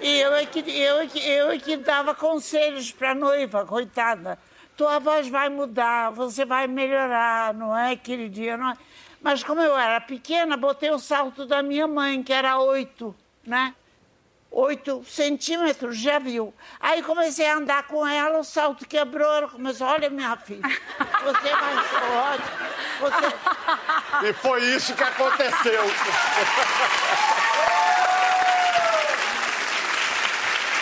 E 0.00 0.18
eu 0.20 0.34
é 0.34 0.44
que, 0.46 0.58
eu 0.60 0.98
é 1.00 1.06
que, 1.06 1.18
eu 1.28 1.50
é 1.50 1.58
que 1.58 1.76
dava 1.76 2.14
conselhos 2.14 2.90
para 2.92 3.12
a 3.12 3.14
noiva, 3.14 3.64
coitada. 3.64 4.38
Tua 4.82 4.98
voz 4.98 5.28
vai 5.28 5.48
mudar, 5.48 6.10
você 6.10 6.44
vai 6.44 6.66
melhorar, 6.66 7.54
não 7.54 7.78
é, 7.78 7.94
queridinha? 7.94 8.56
Não 8.56 8.70
é? 8.70 8.76
Mas 9.20 9.44
como 9.44 9.60
eu 9.60 9.78
era 9.78 10.00
pequena, 10.00 10.56
botei 10.56 10.90
o 10.90 10.98
salto 10.98 11.46
da 11.46 11.62
minha 11.62 11.86
mãe, 11.86 12.20
que 12.20 12.32
era 12.32 12.58
oito, 12.58 13.14
né? 13.46 13.76
Oito 14.50 15.04
centímetros, 15.04 15.96
já 15.96 16.18
viu? 16.18 16.52
Aí 16.80 17.00
comecei 17.00 17.46
a 17.46 17.58
andar 17.58 17.84
com 17.84 18.04
ela, 18.04 18.40
o 18.40 18.44
salto 18.44 18.84
quebrou, 18.84 19.32
ela 19.32 19.48
começou, 19.48 19.86
olha 19.86 20.10
minha 20.10 20.36
filha, 20.36 20.62
você 21.22 21.50
vai 21.54 21.74
ser 21.84 22.02
ótima. 22.18 22.50
Você... 22.98 23.26
E 24.26 24.32
foi 24.32 24.64
isso 24.64 24.96
que 24.96 25.04
aconteceu. 25.04 25.84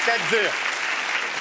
Quer 0.07 0.19
dizer, 0.21 0.70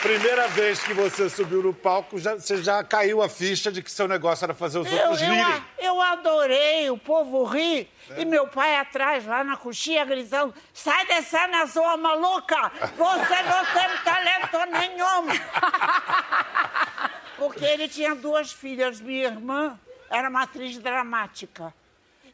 primeira 0.01 0.47
vez 0.49 0.79
que 0.81 0.93
você 0.93 1.29
subiu 1.29 1.61
no 1.61 1.73
palco, 1.73 2.17
já- 2.19 2.35
você 2.35 2.61
já 2.63 2.83
caiu 2.83 3.21
a 3.21 3.29
ficha 3.29 3.71
de 3.71 3.81
que 3.81 3.91
seu 3.91 4.07
negócio 4.07 4.45
era 4.45 4.53
fazer 4.53 4.79
os 4.79 4.87
Eu, 4.91 4.97
outros 4.97 5.21
eu, 5.21 5.27
rirem. 5.29 5.43
a- 5.43 5.61
eu 5.77 6.01
adorei, 6.01 6.89
o 6.89 6.97
povo 6.97 7.43
ri. 7.43 7.89
E 8.17 8.25
meu 8.25 8.47
pai 8.47 8.75
atrás, 8.77 9.25
lá 9.25 9.43
na 9.43 9.57
coxinha, 9.57 10.03
gritando: 10.05 10.53
sai 10.73 11.05
dessa 11.05 11.47
na 11.47 11.67
sua 11.67 11.95
maluca! 11.97 12.71
Você 12.97 13.41
não 13.43 13.65
tem 13.65 13.97
talento 14.03 14.65
nenhum! 14.71 15.27
Porque 17.37 17.63
ele 17.65 17.87
tinha 17.87 18.15
duas 18.15 18.51
filhas. 18.51 18.99
Minha 18.99 19.25
irmã 19.27 19.79
era 20.09 20.29
uma 20.29 20.43
atriz 20.43 20.77
dramática. 20.77 21.73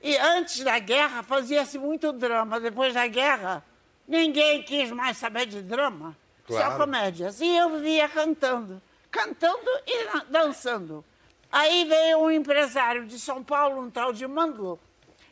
E 0.01 0.15
antes 0.17 0.63
da 0.63 0.77
guerra 0.79 1.23
fazia-se 1.23 1.77
muito 1.77 2.11
drama. 2.11 2.59
Depois 2.59 2.93
da 2.93 3.05
guerra, 3.07 3.63
ninguém 4.07 4.63
quis 4.63 4.91
mais 4.91 5.17
saber 5.17 5.45
de 5.45 5.61
drama. 5.61 6.15
Só 6.47 6.57
Claro. 6.57 6.77
comédias. 6.77 7.41
E 7.41 7.47
eu 7.55 7.69
vivia 7.71 8.07
cantando. 8.09 8.81
Cantando 9.11 9.69
e 9.87 10.07
dançando. 10.29 11.03
Aí 11.51 11.85
veio 11.85 12.19
um 12.19 12.29
empresário 12.31 13.05
de 13.05 13.17
São 13.19 13.43
Paulo, 13.43 13.81
um 13.81 13.89
tal 13.89 14.11
de 14.11 14.27
Mandu, 14.27 14.77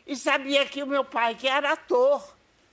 e 0.06 0.16
sabia 0.16 0.64
que 0.64 0.82
o 0.82 0.86
meu 0.86 1.04
pai, 1.04 1.34
que 1.34 1.46
era 1.46 1.72
ator, 1.72 2.22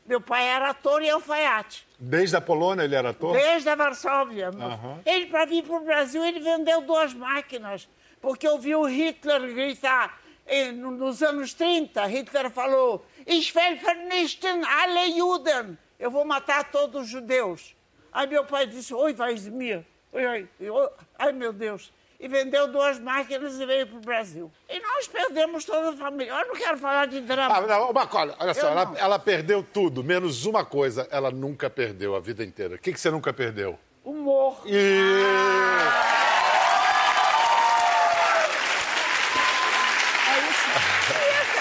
meu 0.06 0.21
pai 0.21 0.47
era 0.47 0.69
ator 0.69 1.01
e 1.04 1.10
alfaiate. 1.10 1.86
Desde 1.99 2.36
a 2.38 2.41
Polônia 2.41 2.84
ele 2.84 2.95
era 2.95 3.10
ator? 3.10 3.34
Desde 3.34 3.67
a 3.69 3.75
Varsóvia. 3.75 4.49
Aham. 4.49 5.01
Ele, 5.06 5.25
para 5.27 5.45
vir 5.45 5.63
para 5.63 5.75
o 5.75 5.84
Brasil, 5.84 6.23
ele 6.23 6.39
vendeu 6.39 6.82
duas 6.82 7.13
máquinas, 7.13 7.88
porque 8.21 8.47
eu 8.47 8.58
vi 8.58 8.73
o 8.75 8.86
Hitler 8.86 9.54
gritar 9.54 10.19
eh, 10.47 10.71
no- 10.71 10.91
nos 10.91 11.21
anos 11.21 11.54
30. 11.54 12.06
Hitler 12.08 12.49
falou: 12.49 13.06
Ich 13.27 13.54
will 13.56 13.77
vernichten 13.77 14.63
alle 14.65 15.12
Juden. 15.17 15.77
Eu 15.99 16.10
vou 16.10 16.25
matar 16.25 16.71
todos 16.71 17.04
os 17.04 17.10
judeus. 17.10 17.75
Aí 18.12 18.28
meu 18.28 18.43
pai 18.45 18.67
disse: 18.67 18.93
Oi, 18.93 19.15
Weismir. 19.17 19.86
Oi, 20.12 20.26
oi. 20.26 20.50
Eu, 20.60 20.91
Ai, 21.17 21.32
meu 21.32 21.54
Deus. 21.54 21.93
E 22.19 22.28
vendeu 22.28 22.67
duas 22.67 23.00
máquinas 23.00 23.60
e 23.60 23.65
veio 23.65 23.88
para 23.88 23.97
o 23.97 24.02
Brasil. 24.02 24.52
E 24.69 24.80
nós 24.80 25.08
perdemos 25.08 25.65
toda 25.65 25.89
a 25.89 25.93
família. 25.93 26.32
Eu 26.34 26.50
não 26.50 26.56
quero 26.56 26.78
falar 26.78 27.08
de 27.08 27.19
drama. 27.21 27.58
Ah, 27.58 27.62
não, 27.62 27.91
Macaulay, 27.91 28.36
olha 28.39 28.54
só, 28.54 28.67
ela, 28.67 28.93
ela 28.95 29.17
perdeu 29.17 29.63
tudo, 29.63 30.04
menos 30.04 30.45
uma 30.45 30.63
coisa, 30.63 31.08
ela 31.10 31.32
nunca 31.32 31.67
perdeu 31.67 32.15
a 32.15 32.19
vida 32.19 32.43
inteira. 32.43 32.76
O 32.76 32.78
que, 32.78 32.93
que 32.93 33.00
você 33.00 33.10
nunca 33.10 33.34
perdeu? 33.34 33.80
Humor. 34.04 34.62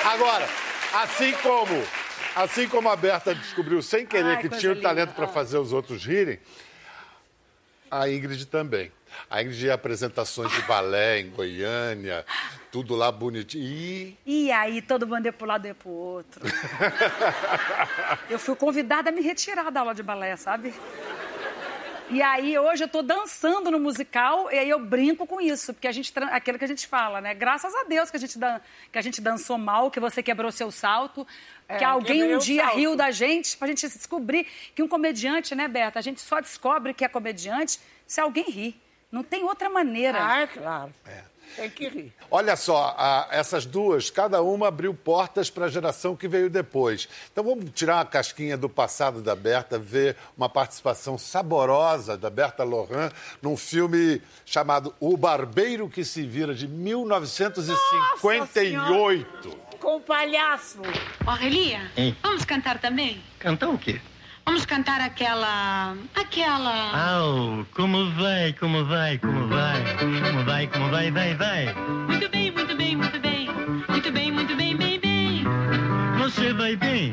Agora, 0.04 0.46
assim 0.92 1.32
como, 1.42 1.82
assim 2.36 2.68
como 2.68 2.88
a 2.88 2.96
Berta 2.96 3.34
descobriu 3.34 3.82
sem 3.82 4.06
querer 4.06 4.36
Ai, 4.36 4.42
que 4.42 4.48
tinha 4.50 4.72
o 4.72 4.80
talento 4.80 5.14
para 5.14 5.26
fazer 5.28 5.58
os 5.58 5.72
outros 5.72 6.04
rirem, 6.04 6.38
a 7.90 8.08
Ingrid 8.08 8.46
também. 8.46 8.92
A 9.28 9.42
Ingrid 9.42 9.66
ia 9.66 9.74
apresentações 9.74 10.52
de 10.52 10.62
balé 10.62 11.18
em 11.18 11.30
Goiânia, 11.30 12.24
tudo 12.70 12.94
lá 12.94 13.10
bonitinho. 13.10 13.64
E 13.64 14.16
E 14.24 14.52
aí, 14.52 14.80
todo 14.80 15.06
mundo 15.06 15.26
ia 15.26 15.32
pro 15.32 15.46
lado 15.46 15.66
e 15.66 15.74
pro 15.74 15.90
outro. 15.90 16.40
Eu 18.30 18.38
fui 18.38 18.54
convidada 18.54 19.10
a 19.10 19.12
me 19.12 19.20
retirar 19.20 19.70
da 19.70 19.80
aula 19.80 19.94
de 19.94 20.02
balé, 20.02 20.36
sabe? 20.36 20.72
E 22.12 22.20
aí, 22.22 22.58
hoje 22.58 22.82
eu 22.82 22.88
tô 22.88 23.02
dançando 23.02 23.70
no 23.70 23.78
musical 23.78 24.50
e 24.50 24.58
aí 24.58 24.68
eu 24.68 24.80
brinco 24.80 25.26
com 25.26 25.40
isso, 25.40 25.72
porque 25.72 25.86
a 25.86 25.92
gente, 25.92 26.12
aquilo 26.32 26.58
que 26.58 26.64
a 26.64 26.68
gente 26.68 26.86
fala, 26.88 27.20
né? 27.20 27.32
Graças 27.34 27.72
a 27.72 27.84
Deus 27.84 28.10
que 28.10 28.16
a 28.16 28.20
gente, 28.20 28.36
dan- 28.36 28.60
que 28.90 28.98
a 28.98 29.02
gente 29.02 29.20
dançou 29.20 29.56
mal, 29.56 29.90
que 29.92 30.00
você 30.00 30.20
quebrou 30.22 30.50
seu 30.50 30.72
salto, 30.72 31.24
É, 31.68 31.76
que 31.76 31.84
alguém 31.84 32.34
um 32.34 32.38
dia 32.38 32.64
salto. 32.64 32.76
riu 32.76 32.96
da 32.96 33.12
gente, 33.12 33.56
pra 33.56 33.68
gente 33.68 33.86
descobrir 33.88 34.44
que 34.74 34.82
um 34.82 34.88
comediante, 34.88 35.54
né, 35.54 35.68
Berta? 35.68 36.00
A 36.00 36.02
gente 36.02 36.20
só 36.20 36.40
descobre 36.40 36.92
que 36.92 37.04
é 37.04 37.08
comediante 37.08 37.78
se 38.06 38.20
alguém 38.20 38.50
ri. 38.50 38.80
Não 39.12 39.22
tem 39.22 39.44
outra 39.44 39.70
maneira. 39.70 40.18
Ah, 40.20 40.40
é 40.42 40.46
claro. 40.48 40.92
Tem 41.56 41.68
que 41.70 41.88
rir. 41.88 42.12
olha 42.30 42.54
só, 42.56 42.94
a- 42.96 43.26
essas 43.30 43.64
duas, 43.66 44.08
cada 44.10 44.40
uma 44.42 44.68
abriu 44.68 44.92
portas 44.94 45.50
para 45.50 45.66
a 45.66 45.68
geração 45.68 46.14
que 46.16 46.26
veio 46.28 46.48
depois. 46.50 47.08
Então 47.32 47.42
vamos 47.44 47.66
tirar 47.74 47.96
uma 47.96 48.04
casquinha 48.04 48.56
do 48.56 48.68
passado 48.68 49.20
da 49.20 49.34
Berta, 49.36 49.76
ver 49.78 50.16
uma 50.36 50.48
participação 50.48 51.18
saborosa 51.18 52.16
da 52.16 52.30
Berta 52.30 52.62
Lohan 52.64 53.10
num 53.42 53.56
filme 53.56 54.22
chamado 54.46 54.94
O 55.00 55.16
Barbeiro 55.16 55.88
que 55.88 56.04
se 56.04 56.22
Vira, 56.26 56.54
de 56.54 56.66
1958. 56.68 59.58
Com 59.80 59.96
o 59.96 60.00
palhaço. 60.00 60.78
Aurelia, 61.26 61.90
Hein? 61.96 62.14
vamos 62.22 62.44
cantar 62.44 62.78
também? 62.78 63.20
Cantar 63.38 63.68
o 63.70 63.78
quê? 63.78 63.98
Vamos 64.44 64.64
cantar 64.66 65.00
aquela. 65.00 65.94
aquela. 66.14 67.18
Au, 67.18 67.64
como 67.74 68.10
vai, 68.12 68.52
como 68.54 68.84
vai, 68.84 69.18
como 69.18 69.46
vai, 69.48 69.82
como 69.98 70.44
vai, 70.44 70.66
como 70.66 70.90
vai, 70.90 71.10
vai, 71.10 71.34
vai. 71.34 71.74
Muito 72.08 72.28
bem, 72.30 72.50
muito 72.50 72.76
bem, 72.76 72.96
muito 72.96 73.20
bem. 73.20 73.48
Muito 73.88 74.12
bem, 74.12 74.32
muito 74.32 74.56
bem, 74.56 74.76
bem, 74.76 74.98
bem. 75.00 75.44
Você 76.18 76.52
vai 76.52 76.74
bem? 76.76 77.12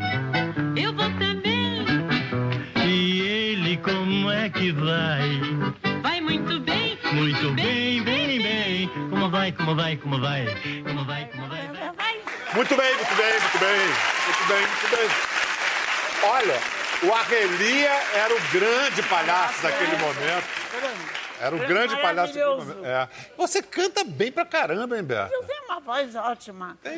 Eu 0.75 0.93
vou 0.93 1.09
também. 1.19 1.85
E 2.85 3.21
ele 3.21 3.77
como 3.77 4.31
é 4.31 4.49
que 4.49 4.71
vai? 4.71 5.29
Vai 6.01 6.21
muito 6.21 6.59
bem. 6.61 6.97
Muito 7.13 7.51
bem, 7.53 8.01
bem, 8.03 8.41
bem. 8.41 8.89
Como 9.09 9.29
vai, 9.29 9.51
como 9.51 9.75
vai, 9.75 9.95
como 9.97 10.19
vai? 10.19 10.45
Como 10.85 11.03
vai, 11.05 11.25
como 11.25 11.47
vai, 11.47 11.67
vai. 11.97 12.19
Muito 12.55 12.75
bem, 12.75 12.95
muito 12.95 13.15
bem, 13.15 13.39
muito 13.39 13.59
bem. 13.59 13.87
Muito 14.25 14.47
bem, 14.47 14.61
muito 14.67 14.89
bem. 14.95 15.09
Olha, 16.29 16.59
o 17.03 17.13
Arrelia 17.13 17.91
era 18.15 18.33
o 18.33 18.39
grande 18.51 19.03
palhaço 19.03 19.61
daquele 19.61 19.95
momento. 19.97 20.47
Era 21.39 21.55
o 21.55 21.59
grande 21.59 21.95
palhaço 21.97 22.33
daquele 22.33 22.55
momento. 22.55 22.85
É. 22.85 23.07
Você 23.37 23.61
canta 23.61 24.03
bem 24.03 24.31
pra 24.31 24.43
caramba, 24.45 24.97
hein, 24.97 25.03
Berta? 25.03 25.31
Eu 25.33 25.43
tenho 25.43 25.63
uma 25.65 25.79
voz 25.79 26.15
ótima. 26.15 26.77
É 26.83 26.91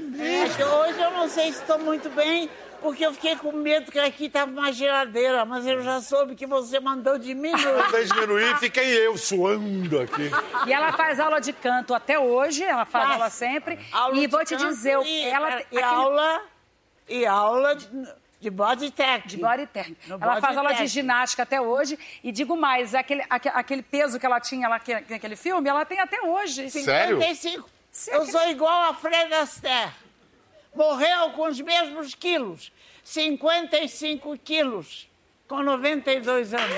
que 0.55 0.63
hoje 0.63 1.01
eu 1.01 1.11
não 1.11 1.27
sei 1.27 1.51
se 1.51 1.59
estou 1.59 1.77
muito 1.77 2.09
bem, 2.11 2.49
porque 2.81 3.05
eu 3.05 3.11
fiquei 3.13 3.35
com 3.35 3.51
medo 3.51 3.91
que 3.91 3.99
aqui 3.99 4.27
estava 4.27 4.49
uma 4.49 4.71
geladeira, 4.71 5.43
mas 5.43 5.67
eu 5.67 5.83
já 5.83 5.99
soube 6.01 6.35
que 6.35 6.45
você 6.47 6.79
mandou 6.79 7.17
diminuir. 7.17 7.61
Mandei 7.83 8.05
diminuir, 8.05 8.57
fiquei 8.59 9.05
eu 9.05 9.17
suando 9.17 9.99
aqui. 9.99 10.31
E 10.65 10.71
ela 10.71 10.93
faz 10.93 11.19
aula 11.19 11.41
de 11.41 11.51
canto 11.51 11.93
até 11.93 12.17
hoje, 12.17 12.63
ela 12.63 12.85
faz 12.85 13.09
aula 13.09 13.29
sempre. 13.29 13.77
Aula 13.91 14.15
e 14.15 14.21
de 14.21 14.27
vou 14.27 14.45
te 14.45 14.55
canto 14.55 14.67
dizer, 14.69 14.97
e, 15.05 15.25
ela 15.25 15.49
e 15.49 15.61
aquele- 15.63 15.83
aula 15.83 16.41
e 17.09 17.25
aula 17.25 17.75
de, 17.75 17.89
de 18.39 18.49
body 18.49 18.91
tech. 18.91 19.27
De 19.27 19.37
body 19.37 19.67
tech. 19.67 19.95
No 20.07 20.15
ela 20.15 20.27
body 20.35 20.41
faz 20.41 20.57
aula 20.57 20.73
de 20.73 20.87
ginástica 20.87 21.43
até 21.43 21.59
hoje. 21.59 21.97
E 22.23 22.31
digo 22.31 22.55
mais, 22.55 22.95
aquele, 22.95 23.23
aque- 23.29 23.49
aquele 23.49 23.81
peso 23.81 24.19
que 24.19 24.25
ela 24.25 24.39
tinha 24.39 24.67
lá 24.67 24.75
naque- 24.75 25.05
naquele 25.09 25.35
filme, 25.35 25.67
ela 25.69 25.83
tem 25.85 25.99
até 25.99 26.21
hoje. 26.21 26.69
55. 26.69 27.69
Eu 28.07 28.25
sou 28.25 28.47
igual 28.49 28.89
a 28.89 28.93
Fred 28.93 29.33
Astaire. 29.33 29.91
Morreu 30.75 31.31
com 31.31 31.47
os 31.47 31.59
mesmos 31.59 32.13
quilos. 32.15 32.71
55 33.03 34.37
quilos. 34.37 35.09
Com 35.47 35.63
92 35.63 36.53
anos. 36.53 36.69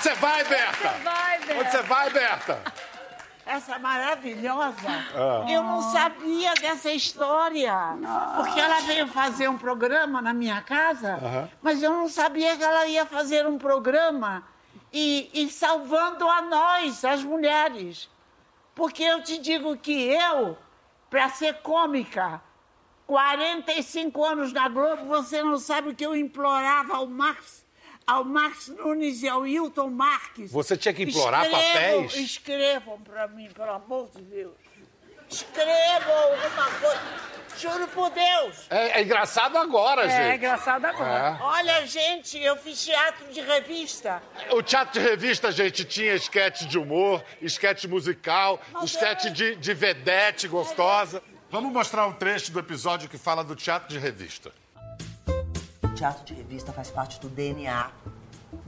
Onde 0.00 0.08
você 0.08 0.14
vai, 0.14 0.44
Berta? 0.44 0.88
vai, 1.04 1.38
Berta? 1.40 1.60
Onde 1.60 1.70
você 1.70 1.82
vai, 1.82 2.10
Berta? 2.10 2.62
Essa 3.44 3.78
maravilhosa. 3.78 4.88
Ah. 5.14 5.44
Eu 5.46 5.62
não 5.62 5.82
sabia 5.82 6.54
dessa 6.54 6.90
história. 6.90 7.74
Porque 8.34 8.58
ela 8.58 8.80
veio 8.80 9.06
fazer 9.08 9.48
um 9.50 9.58
programa 9.58 10.22
na 10.22 10.32
minha 10.32 10.62
casa, 10.62 11.16
Aham. 11.22 11.50
mas 11.60 11.82
eu 11.82 11.92
não 11.92 12.08
sabia 12.08 12.56
que 12.56 12.62
ela 12.62 12.86
ia 12.86 13.04
fazer 13.04 13.46
um 13.46 13.58
programa 13.58 14.42
e, 14.90 15.28
e 15.34 15.50
salvando 15.50 16.26
a 16.26 16.40
nós, 16.40 17.04
as 17.04 17.22
mulheres. 17.22 18.08
Porque 18.74 19.02
eu 19.02 19.22
te 19.22 19.36
digo 19.36 19.76
que 19.76 20.08
eu, 20.08 20.56
para 21.10 21.28
ser 21.28 21.60
cômica, 21.60 22.40
45 23.06 24.24
anos 24.24 24.50
na 24.50 24.66
Globo, 24.66 25.04
você 25.04 25.42
não 25.42 25.58
sabe 25.58 25.90
o 25.90 25.94
que 25.94 26.06
eu 26.06 26.16
implorava 26.16 26.96
ao 26.96 27.06
Max, 27.06 27.66
ao 28.10 28.24
Max 28.24 28.66
Nunes 28.66 29.22
e 29.22 29.28
ao 29.28 29.46
Hilton 29.46 29.88
Marques. 29.88 30.50
Você 30.50 30.76
tinha 30.76 30.92
que 30.92 31.04
implorar 31.04 31.44
Escrevam- 31.44 31.72
papéis? 31.72 32.14
Escrevam 32.16 33.00
para 33.02 33.28
mim, 33.28 33.48
pelo 33.50 33.70
amor 33.70 34.10
de 34.16 34.22
Deus. 34.22 34.54
Escrevam 35.30 36.12
alguma 36.12 36.70
coisa. 36.80 37.00
Juro 37.56 37.86
por 37.88 38.10
Deus. 38.10 38.66
É, 38.68 38.98
é 38.98 39.02
engraçado 39.02 39.56
agora, 39.58 40.08
gente. 40.08 40.20
É 40.20 40.34
engraçado 40.34 40.84
agora. 40.86 41.38
Olha, 41.40 41.86
gente, 41.86 42.36
eu 42.38 42.56
fiz 42.56 42.84
teatro 42.84 43.32
de 43.32 43.40
revista. 43.40 44.20
É. 44.48 44.54
O 44.54 44.62
teatro 44.62 45.00
de 45.00 45.06
revista, 45.08 45.52
gente, 45.52 45.84
tinha 45.84 46.14
esquete 46.14 46.66
de 46.66 46.78
humor, 46.78 47.22
esquete 47.40 47.86
musical, 47.86 48.60
esquete 48.82 49.30
de, 49.30 49.54
de 49.54 49.72
vedete 49.74 50.48
gostosa. 50.48 51.22
Vamos 51.48 51.72
mostrar 51.72 52.06
um 52.06 52.12
trecho 52.12 52.50
do 52.50 52.58
episódio 52.58 53.08
que 53.08 53.18
fala 53.18 53.44
do 53.44 53.54
teatro 53.54 53.88
de 53.88 53.98
revista. 53.98 54.50
O 55.84 55.88
teatro 55.94 56.24
de 56.24 56.34
revista 56.34 56.72
faz 56.72 56.90
parte 56.90 57.20
do 57.20 57.28
DNA 57.28 57.90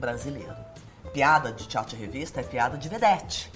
brasileiro. 0.07 0.55
Piada 1.15 1.53
de 1.53 1.67
teatro 1.69 1.97
de 1.97 2.05
revista 2.05 2.41
é 2.41 2.43
piada 2.43 2.77
de 2.77 2.89
vedete. 2.89 3.51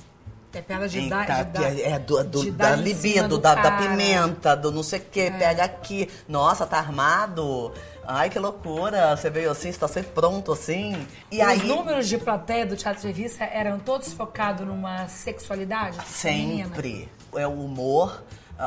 É 0.55 0.63
piada 0.63 0.89
de 0.89 1.01
Eita, 1.01 1.27
dar. 1.27 1.45
de 1.45 1.83
é 1.83 1.99
do, 1.99 2.25
do- 2.25 2.43
de 2.45 2.51
da 2.51 2.71
libido, 2.77 3.29
do 3.29 3.39
da, 3.39 3.55
da 3.57 3.73
pimenta, 3.73 4.57
do 4.57 4.71
não 4.73 4.83
sei 4.83 5.01
o 5.01 5.03
quê, 5.03 5.21
É. 5.23 5.31
pega 5.31 5.65
aqui. 5.65 6.09
Nossa, 6.27 6.65
tá 6.65 6.79
armado? 6.79 7.75
Ai, 8.07 8.31
que 8.31 8.39
loucura. 8.39 9.15
Você 9.15 9.29
veio 9.29 9.51
assim, 9.51 9.71
você 9.71 9.79
tá 9.79 9.87
sempre 9.89 10.13
pronto 10.13 10.53
assim. 10.53 11.07
E 11.31 11.43
Os 11.43 11.49
aí. 11.49 11.59
números 11.67 12.09
de 12.09 12.17
plateia 12.17 12.65
do 12.65 12.75
Teatro 12.75 13.03
de 13.03 13.09
Revista 13.09 13.45
eram 13.45 13.79
todos 13.79 14.13
focados 14.15 14.67
numa 14.67 15.09
sexualidade 15.09 15.99
feminina? 16.01 16.69
Sempre. 16.69 17.09
É 17.35 17.47
o 17.47 17.53
humor 17.53 18.23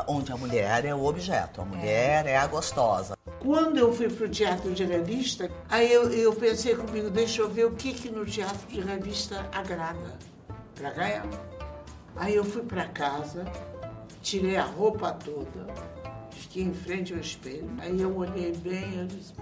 onde 0.06 0.32
a 0.32 0.36
mulher 0.36 0.84
é 0.84 0.94
o 0.94 1.04
objeto, 1.04 1.60
a 1.60 1.64
mulher 1.64 2.26
é, 2.26 2.36
a 2.36 2.46
gostosa. 2.46 3.16
Quando 3.40 3.78
eu 3.78 3.92
fui 3.92 4.08
pro 4.08 4.28
teatro 4.28 4.72
de 4.72 4.84
revista, 4.84 5.50
aí 5.68 5.92
eu, 5.92 6.10
eu 6.10 6.34
pensei 6.34 6.76
comigo, 6.76 7.10
deixa 7.10 7.40
eu 7.40 7.48
ver 7.48 7.66
o 7.66 7.72
que, 7.72 7.92
que 7.92 8.10
no 8.10 8.24
teatro 8.24 8.68
de 8.68 8.80
revista 8.80 9.48
agrada 9.52 10.18
pra 10.74 10.90
ganhar. 10.90 11.26
Aí 12.16 12.34
eu 12.34 12.44
fui 12.44 12.62
pra 12.62 12.86
casa, 12.88 13.44
tirei 14.22 14.56
a 14.56 14.64
roupa 14.64 15.12
toda, 15.12 15.66
fiquei 16.30 16.64
em 16.64 16.74
frente 16.74 17.14
ao 17.14 17.20
espelho. 17.20 17.70
Aí 17.78 18.00
eu 18.00 18.14
olhei 18.16 18.52
bem 18.52 19.02
e 19.02 19.06
disse, 19.06 19.34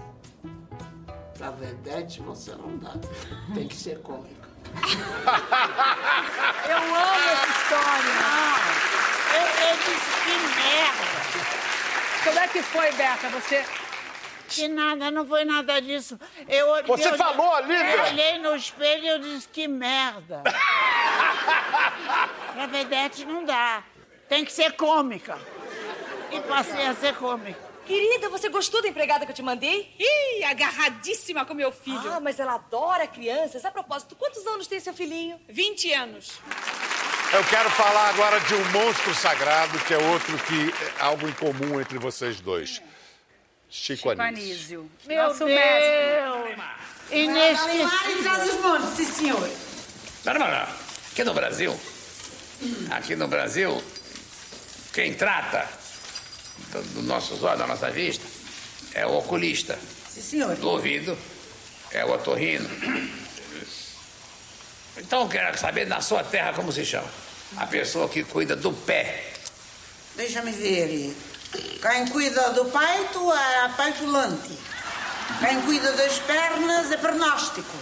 pra 1.37 1.51
vedete 1.51 2.21
você 2.21 2.51
não 2.51 2.77
dá, 2.77 2.93
tem 3.53 3.67
que 3.67 3.75
ser 3.75 3.99
cômica. 4.01 4.38
Eu 6.69 6.77
amo 6.77 7.29
essa 7.31 7.49
história. 7.49 8.13
Eu, 9.35 9.45
eu 9.69 9.75
disse, 9.77 10.09
que 10.23 10.35
merda. 10.55 11.07
Como 12.23 12.39
é 12.39 12.47
que 12.47 12.61
foi, 12.63 12.91
Berta? 12.93 13.29
Você. 13.29 13.63
Que 14.47 14.67
nada, 14.67 15.11
não 15.11 15.27
foi 15.27 15.45
nada 15.45 15.79
disso. 15.79 16.19
Eu, 16.47 16.69
olhei- 16.69 16.87
Você 16.87 17.09
eu- 17.09 17.17
falou 17.17 17.53
ali, 17.55 17.75
Eu 17.75 18.01
olhei 18.03 18.39
no 18.39 18.55
espelho 18.55 19.03
e 19.03 19.07
eu 19.07 19.19
disse, 19.19 19.47
que 19.47 19.67
merda. 19.67 20.41
pra 22.53 22.65
vedete 22.67 23.25
não 23.25 23.45
dá. 23.45 23.83
Tem 24.27 24.43
que 24.43 24.51
ser 24.51 24.71
cômica. 24.73 25.37
E 26.31 26.39
passei 26.41 26.87
a 26.87 26.95
ser 26.95 27.15
cômica. 27.15 27.68
Querida, 27.89 28.29
você 28.29 28.49
gostou 28.49 28.83
da 28.83 28.87
empregada 28.87 29.25
que 29.25 29.31
eu 29.31 29.35
te 29.35 29.41
mandei? 29.41 29.91
Ih, 29.97 30.43
agarradíssima 30.43 31.43
com 31.43 31.55
meu 31.55 31.71
filho. 31.71 32.13
Ah, 32.13 32.19
mas 32.19 32.39
ela 32.39 32.53
adora 32.53 33.07
crianças. 33.07 33.65
A 33.65 33.71
propósito, 33.71 34.15
quantos 34.15 34.45
anos 34.45 34.67
tem 34.67 34.79
seu 34.79 34.93
filhinho? 34.93 35.41
20 35.49 35.91
anos. 35.93 36.33
Eu 37.33 37.43
quero 37.45 37.67
falar 37.71 38.09
agora 38.09 38.39
de 38.41 38.53
um 38.53 38.63
monstro 38.69 39.15
sagrado, 39.15 39.79
que 39.79 39.95
é 39.95 39.97
outro 39.97 40.37
que 40.37 40.71
é 40.71 41.01
algo 41.01 41.27
em 41.27 41.31
comum 41.31 41.81
entre 41.81 41.97
vocês 41.97 42.39
dois. 42.39 42.79
Chico, 43.67 44.11
Anísio. 44.11 44.27
Anísio. 44.27 44.91
Meu 45.07 45.23
Nosso 45.23 45.45
Deus. 45.45 45.59
mestre. 45.59 46.63
Inesquecível. 47.11 48.81
sim, 48.95 49.05
senhor. 49.05 49.49
Não. 50.25 50.33
Aqui 51.11 51.23
no 51.23 51.33
Brasil, 51.33 51.79
aqui 52.91 53.15
no 53.15 53.27
Brasil, 53.27 53.83
quem 54.93 55.15
trata 55.15 55.78
dos 56.71 57.03
nossos 57.03 57.43
olhos, 57.43 57.59
da 57.59 57.67
nossa 57.67 57.89
vista, 57.89 58.25
é 58.93 59.05
o 59.05 59.17
oculista. 59.17 59.77
Sim, 60.09 60.21
senhor. 60.21 60.55
Do 60.55 60.69
ouvido 60.69 61.17
é 61.91 62.05
o 62.05 62.11
otorrino. 62.11 62.69
Então 64.97 65.21
eu 65.21 65.29
quero 65.29 65.57
saber 65.57 65.87
na 65.87 66.01
sua 66.01 66.23
terra 66.23 66.53
como 66.53 66.71
se 66.71 66.85
chama. 66.85 67.07
A 67.57 67.65
pessoa 67.65 68.07
que 68.07 68.23
cuida 68.23 68.55
do 68.55 68.71
pé. 68.71 69.33
Deixa-me 70.15 70.51
ver. 70.51 71.15
Quem 71.81 72.07
cuida 72.09 72.51
do 72.51 72.65
peito 72.65 73.33
é 73.33 73.69
peitulante. 73.75 74.57
Quem 75.39 75.61
cuida 75.61 75.91
das 75.93 76.19
pernas 76.19 76.91
é 76.91 76.97
pernóstico. 76.97 77.77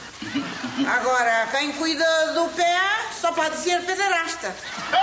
Agora, 0.88 1.48
quem 1.52 1.72
cuida 1.74 2.34
do 2.34 2.46
pé 2.50 2.80
só 3.20 3.32
pode 3.32 3.58
ser 3.58 3.82
pederasta. 3.84 4.56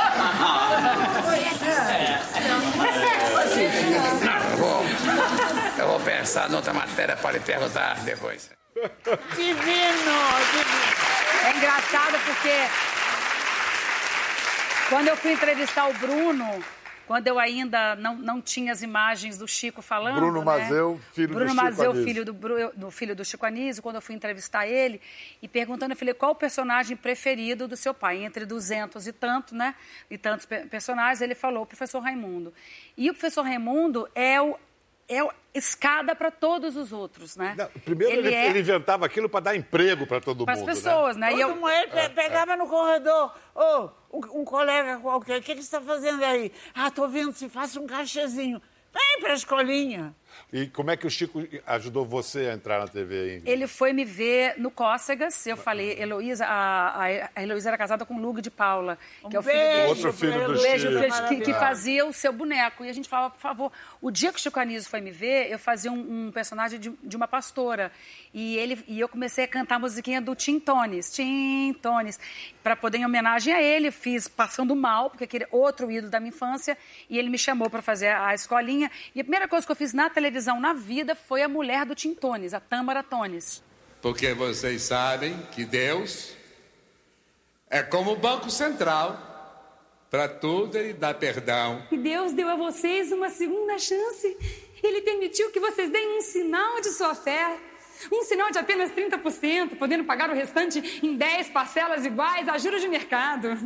Não, 4.24 4.50
eu 4.50 4.56
vou, 4.56 4.84
eu 5.78 5.88
vou 5.88 6.00
pensar 6.24 6.48
noutra 6.48 6.72
matéria 6.72 7.14
para 7.18 7.32
lhe 7.32 7.40
perguntar 7.40 8.02
depois. 8.02 8.50
Divino, 9.36 9.58
divino. 9.60 11.44
É 11.44 11.56
engraçado 11.58 12.18
porque 12.24 12.54
quando 14.88 15.08
eu 15.08 15.16
fui 15.18 15.32
entrevistar 15.32 15.86
o 15.86 15.92
Bruno, 15.92 16.64
quando 17.06 17.26
eu 17.26 17.38
ainda 17.38 17.94
não, 17.96 18.16
não 18.16 18.40
tinha 18.40 18.72
as 18.72 18.80
imagens 18.80 19.36
do 19.36 19.46
Chico 19.46 19.82
falando. 19.82 20.14
Bruno 20.14 20.38
né? 20.38 20.44
Mazeu, 20.46 20.98
filho 21.12 21.28
do 21.28 21.34
Bruno 21.34 21.50
Chico 21.50 21.62
Mazeu, 21.62 21.90
Anísio. 21.90 22.06
filho 22.06 22.24
do, 22.24 22.32
do 22.74 22.90
filho 22.90 23.14
do 23.14 23.22
Chico 23.22 23.44
Anísio, 23.44 23.82
quando 23.82 23.96
eu 23.96 24.02
fui 24.02 24.14
entrevistar 24.14 24.66
ele 24.66 25.02
e 25.42 25.46
perguntando, 25.46 25.92
eu 25.92 25.96
falei, 25.98 26.14
qual 26.14 26.32
o 26.32 26.34
personagem 26.34 26.96
preferido 26.96 27.68
do 27.68 27.76
seu 27.76 27.92
pai? 27.92 28.24
Entre 28.24 28.46
duzentos 28.46 29.06
e 29.06 29.12
tanto, 29.12 29.54
né? 29.54 29.74
E 30.10 30.16
tantos 30.16 30.46
pe- 30.46 30.64
personagens, 30.64 31.20
ele 31.20 31.34
falou 31.34 31.64
o 31.64 31.66
professor 31.66 32.00
Raimundo. 32.00 32.50
E 32.96 33.10
o 33.10 33.12
professor 33.12 33.42
Raimundo 33.42 34.08
é 34.14 34.40
o 34.40 34.56
é 35.08 35.20
escada 35.52 36.14
para 36.14 36.30
todos 36.30 36.76
os 36.76 36.92
outros, 36.92 37.36
né? 37.36 37.56
Primeiro 37.84 38.14
ele, 38.18 38.34
é 38.34 38.48
ele 38.48 38.60
inventava 38.60 39.06
aquilo 39.06 39.28
para 39.28 39.40
dar 39.40 39.56
emprego 39.56 40.06
para 40.06 40.20
todo 40.20 40.44
Pras 40.44 40.60
mundo. 40.60 40.68
pessoas, 40.68 41.16
né? 41.16 41.32
E 41.34 41.40
eu- 41.40 41.68
ele 41.68 41.86
pe- 41.88 42.08
pegava 42.10 42.56
no 42.56 42.66
corredor. 42.66 43.32
Ô, 43.54 43.90
um, 44.12 44.40
um 44.40 44.44
colega 44.44 44.98
qualquer, 44.98 45.38
o 45.40 45.42
que, 45.42 45.54
que 45.54 45.62
você 45.62 45.66
está 45.76 45.80
fazendo 45.80 46.24
aí? 46.24 46.50
Ah, 46.74 46.90
tô 46.90 47.06
vendo 47.08 47.32
se 47.32 47.48
faça 47.48 47.78
um 47.78 47.86
cachezinho. 47.86 48.60
Vem 48.92 49.20
pra 49.20 49.34
escolinha. 49.34 50.14
E 50.52 50.66
como 50.68 50.90
é 50.90 50.96
que 50.96 51.06
o 51.06 51.10
Chico 51.10 51.42
ajudou 51.66 52.04
você 52.04 52.48
a 52.48 52.54
entrar 52.54 52.78
na 52.80 52.86
TV 52.88 53.14
aí? 53.14 53.42
Ele 53.52 53.66
foi 53.66 53.92
me 53.92 54.04
ver 54.04 54.54
no 54.58 54.70
Cócegas. 54.70 55.46
Eu 55.46 55.56
falei, 55.56 55.98
Heloísa, 56.00 56.46
a, 56.46 57.04
a- 57.06 57.30
a 57.34 57.42
Heloísa 57.42 57.70
era 57.70 57.78
casada 57.78 58.04
com 58.04 58.14
o 58.14 58.20
Lugo 58.20 58.40
de 58.40 58.50
Paula, 58.50 58.98
que 59.28 59.36
é 59.36 59.38
o 59.38 59.42
filho 59.42 59.54
beijo 59.54 59.74
dele. 59.76 59.88
Outro 59.88 60.12
filho 60.12 60.32
do 60.46 60.52
Um 60.58 60.62
beijo, 60.62 60.88
Chico. 61.10 61.28
que, 61.28 61.40
que 61.40 61.54
fazia 61.54 62.06
o 62.06 62.12
seu 62.12 62.32
boneco. 62.32 62.84
E 62.84 62.88
a 62.88 62.92
gente 62.92 63.08
falava, 63.08 63.30
por 63.34 63.40
favor, 63.40 63.72
o 64.00 64.10
dia 64.10 64.32
que 64.32 64.38
o 64.38 64.42
Chico 64.42 64.58
Anísio 64.60 64.88
foi 64.90 65.00
me 65.00 65.10
ver, 65.10 65.50
eu 65.50 65.58
fazia 65.58 65.90
um, 65.90 66.26
um 66.28 66.32
personagem 66.32 66.78
de, 66.78 66.90
de 67.02 67.16
uma 67.16 67.26
pastora. 67.28 67.90
E, 68.32 68.56
ele, 68.56 68.82
e 68.88 68.98
eu 69.00 69.08
comecei 69.08 69.44
a 69.44 69.48
cantar 69.48 69.76
a 69.76 69.78
musiquinha 69.78 70.20
do 70.20 70.34
Tim 70.34 70.58
Tones, 70.60 71.12
Tim 71.12 71.72
Tones, 71.80 72.18
para 72.62 72.74
poder 72.76 72.98
em 72.98 73.04
homenagem 73.06 73.52
a 73.54 73.62
ele. 73.62 73.90
Fiz 73.90 74.26
Passando 74.28 74.74
Mal, 74.74 75.10
porque 75.10 75.24
aquele 75.24 75.46
outro 75.50 75.90
ídolo 75.90 76.10
da 76.10 76.18
minha 76.20 76.30
infância, 76.30 76.76
e 77.08 77.18
ele 77.18 77.28
me 77.30 77.38
chamou 77.38 77.70
para 77.70 77.80
fazer 77.82 78.08
a, 78.08 78.28
a 78.28 78.34
escolinha. 78.34 78.90
E 79.14 79.20
a 79.20 79.24
primeira 79.24 79.46
coisa 79.48 79.64
que 79.64 79.70
eu 79.72 79.76
fiz 79.76 79.92
na 79.92 80.10
televisão, 80.10 80.23
na 80.60 80.72
vida, 80.72 81.14
foi 81.14 81.42
a 81.42 81.48
mulher 81.48 81.84
do 81.84 81.94
Tim 81.94 82.14
Tones, 82.14 82.54
a 82.54 82.60
Tâmara 82.60 83.02
Tones. 83.02 83.62
Porque 84.00 84.34
vocês 84.34 84.82
sabem 84.82 85.36
que 85.52 85.64
Deus 85.64 86.34
é 87.70 87.82
como 87.82 88.12
o 88.12 88.16
Banco 88.16 88.50
Central. 88.50 89.32
Para 90.10 90.28
tudo 90.28 90.78
ele 90.78 90.92
dá 90.92 91.12
perdão. 91.12 91.82
E 91.90 91.96
Deus 91.96 92.32
deu 92.32 92.48
a 92.48 92.54
vocês 92.54 93.10
uma 93.10 93.30
segunda 93.30 93.78
chance. 93.78 94.36
Ele 94.82 95.00
permitiu 95.00 95.50
que 95.50 95.58
vocês 95.58 95.90
deem 95.90 96.18
um 96.18 96.20
sinal 96.20 96.80
de 96.80 96.90
sua 96.90 97.14
fé. 97.14 97.58
Um 98.12 98.22
sinal 98.22 98.50
de 98.50 98.58
apenas 98.58 98.90
30%, 98.90 99.76
podendo 99.76 100.04
pagar 100.04 100.28
o 100.28 100.34
restante 100.34 101.00
em 101.02 101.16
10 101.16 101.48
parcelas 101.48 102.04
iguais 102.04 102.48
a 102.48 102.58
juros 102.58 102.82
de 102.82 102.88
mercado. 102.88 103.58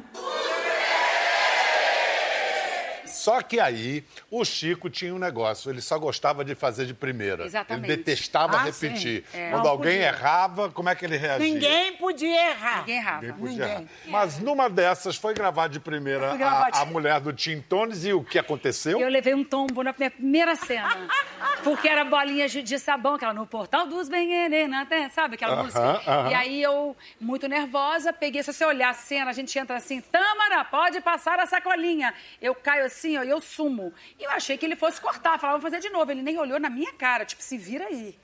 Só 3.19 3.43
que 3.43 3.59
aí 3.59 4.05
o 4.31 4.45
Chico 4.45 4.89
tinha 4.89 5.15
um 5.15 5.19
negócio, 5.19 5.71
ele 5.71 5.81
só 5.81 5.99
gostava 5.99 6.45
de 6.45 6.55
fazer 6.55 6.87
de 6.87 6.95
primeira. 6.95 7.45
Exatamente. 7.45 7.85
Ele 7.87 7.97
detestava 7.97 8.57
Ah, 8.59 8.63
repetir. 8.65 9.25
É. 9.35 9.51
Quando 9.51 9.65
Não 9.65 9.71
alguém 9.71 9.93
podia. 9.95 10.09
errava, 10.09 10.71
como 10.71 10.89
é 10.89 10.95
que 10.95 11.05
ele 11.05 11.17
reagia? 11.17 11.47
Ninguém 11.53 11.93
podia 11.97 12.51
errar. 12.51 12.79
Ninguém 12.81 12.97
errava. 12.97 13.21
Ninguém 13.23 13.39
podia 13.39 13.51
Ninguém. 13.53 13.71
errar. 13.71 13.85
Mas 14.07 14.39
numa 14.39 14.71
dessas 14.71 15.17
foi 15.17 15.35
gravar 15.35 15.69
de 15.69 15.81
primeira 15.81 16.37
gravar 16.37 16.71
a, 16.73 16.81
a 16.83 16.85
mulher 16.85 17.21
do 17.21 17.33
Tim 17.33 17.61
Tones 17.61 18.05
e 18.05 18.13
o 18.13 18.23
que 18.23 18.39
aconteceu? 18.39 19.01
Eu 19.01 19.09
levei 19.09 19.35
um 19.35 19.43
tombo 19.45 19.83
na 19.83 19.95
minha 19.99 20.11
primeira 20.11 20.55
cena. 20.57 20.89
Porque 21.65 21.89
era 21.89 22.05
bolinha 22.05 22.49
de 22.49 22.79
sabão, 22.79 23.15
aquela 23.15 23.35
no 23.35 23.47
portal 23.47 23.87
dos 23.87 24.09
Benguerenas, 24.09 24.87
sabe 25.13 25.35
aquela 25.35 25.55
Aham, 25.55 25.63
música? 25.65 25.81
aham. 26.07 26.31
E 26.31 26.35
aí 26.35 26.63
eu, 26.63 26.97
muito 27.21 27.49
nervosa, 27.49 28.13
peguei, 28.13 28.43
se 28.43 28.53
você 28.53 28.65
olhar 28.65 28.91
a 28.91 28.95
cena, 28.95 29.31
a 29.31 29.33
gente 29.33 29.59
entra 29.59 29.77
assim, 29.77 30.01
Tâmara, 30.01 30.65
pode 30.65 31.01
passar 31.01 31.39
a 31.41 31.47
sacolinha. 31.47 32.15
Eu 32.41 32.55
caio 32.55 32.85
assim, 32.87 33.08
ó, 33.17 33.23
e 33.23 33.31
eu 33.31 33.41
sumo. 33.41 33.93
E 34.19 34.25
eu 34.25 34.31
achei 34.31 34.59
que 34.59 34.67
ele 34.67 34.77
fosse 34.77 35.01
cortar, 35.01 35.39
falava, 35.39 35.59
vou 35.59 35.71
fazer 35.71 35.81
de 35.81 35.91
novo. 35.91 36.11
Ele 36.11 36.23
nem 36.23 36.39
olhou 36.39 36.59
na 36.59 36.69
minha 36.69 36.93
cara, 36.93 37.25
tipo, 37.25 37.43
se 37.43 37.57
vira 37.57 37.87
aí. 37.87 38.19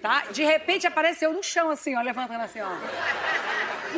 Tá? 0.00 0.26
De 0.30 0.44
repente 0.44 0.86
apareceu 0.86 1.32
no 1.32 1.42
chão, 1.42 1.70
assim, 1.70 1.96
ó, 1.96 2.02
levantando 2.02 2.42
assim, 2.42 2.60
ó. 2.60 2.70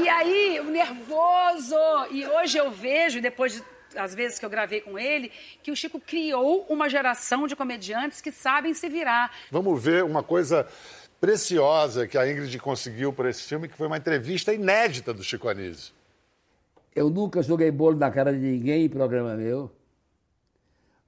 E 0.00 0.09
aí, 0.09 0.61
o 0.61 0.64
nervoso. 0.64 1.76
E 2.11 2.26
hoje 2.26 2.59
eu 2.59 2.70
vejo, 2.70 3.20
depois 3.20 3.52
de 3.52 3.62
as 3.96 4.14
vezes 4.14 4.38
que 4.38 4.44
eu 4.44 4.50
gravei 4.50 4.81
com 4.81 4.98
ele, 4.98 5.33
que 5.62 5.70
o 5.70 5.76
Chico 5.76 6.00
criou 6.00 6.66
uma 6.68 6.88
geração 6.88 7.46
de 7.46 7.57
comediantes 7.57 8.20
que 8.20 8.31
sabem 8.31 8.74
se 8.74 8.88
virar. 8.88 9.33
Vamos 9.50 9.83
ver 9.83 10.04
uma 10.04 10.22
coisa 10.22 10.66
preciosa 11.20 12.07
que 12.07 12.16
a 12.16 12.31
Ingrid 12.31 12.59
conseguiu 12.59 13.12
para 13.12 13.31
esse 13.31 13.42
filme, 13.42 13.68
que 13.68 13.76
foi 13.76 13.87
uma 13.87 13.96
entrevista 13.96 14.52
inédita 14.52 15.12
do 15.12 15.24
Chico 15.24 15.48
Anísio. 15.48 15.92
Eu 16.94 17.11
nunca 17.11 17.42
joguei 17.42 17.70
bolo 17.70 17.96
na 17.96 18.11
cara 18.11 18.33
de 18.33 18.38
ninguém 18.38 18.85
em 18.85 18.88
programa 18.88 19.35
meu. 19.35 19.70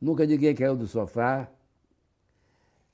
Nunca 0.00 0.24
ninguém 0.26 0.54
caiu 0.54 0.76
do 0.76 0.86
sofá. 0.86 1.48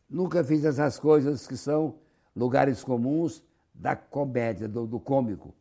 Nunca 0.08 0.42
fiz 0.42 0.64
essas 0.64 0.98
coisas 0.98 1.46
que 1.46 1.56
são 1.56 1.94
lugares 2.34 2.82
comuns 2.82 3.42
da 3.74 3.94
comédia, 3.94 4.68
do, 4.68 4.86
do 4.86 4.98
cômico. 4.98 5.54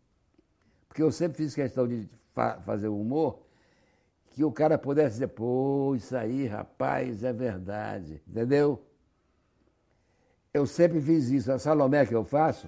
Porque 0.87 1.03
eu 1.03 1.11
sempre 1.11 1.37
fiz 1.37 1.53
questão 1.53 1.87
de 1.87 2.09
fa- 2.33 2.59
fazer 2.61 2.87
humor 2.87 3.39
que 4.31 4.43
o 4.43 4.51
cara 4.51 4.77
pudesse 4.77 5.13
dizer, 5.13 5.27
pô, 5.27 5.93
isso 5.95 6.15
aí, 6.15 6.45
rapaz, 6.47 7.23
é 7.23 7.31
verdade. 7.31 8.21
Entendeu? 8.27 8.81
Eu 10.53 10.65
sempre 10.65 11.01
fiz 11.01 11.29
isso. 11.29 11.51
A 11.51 11.59
Salomé 11.59 12.05
que 12.05 12.15
eu 12.15 12.23
faço 12.23 12.67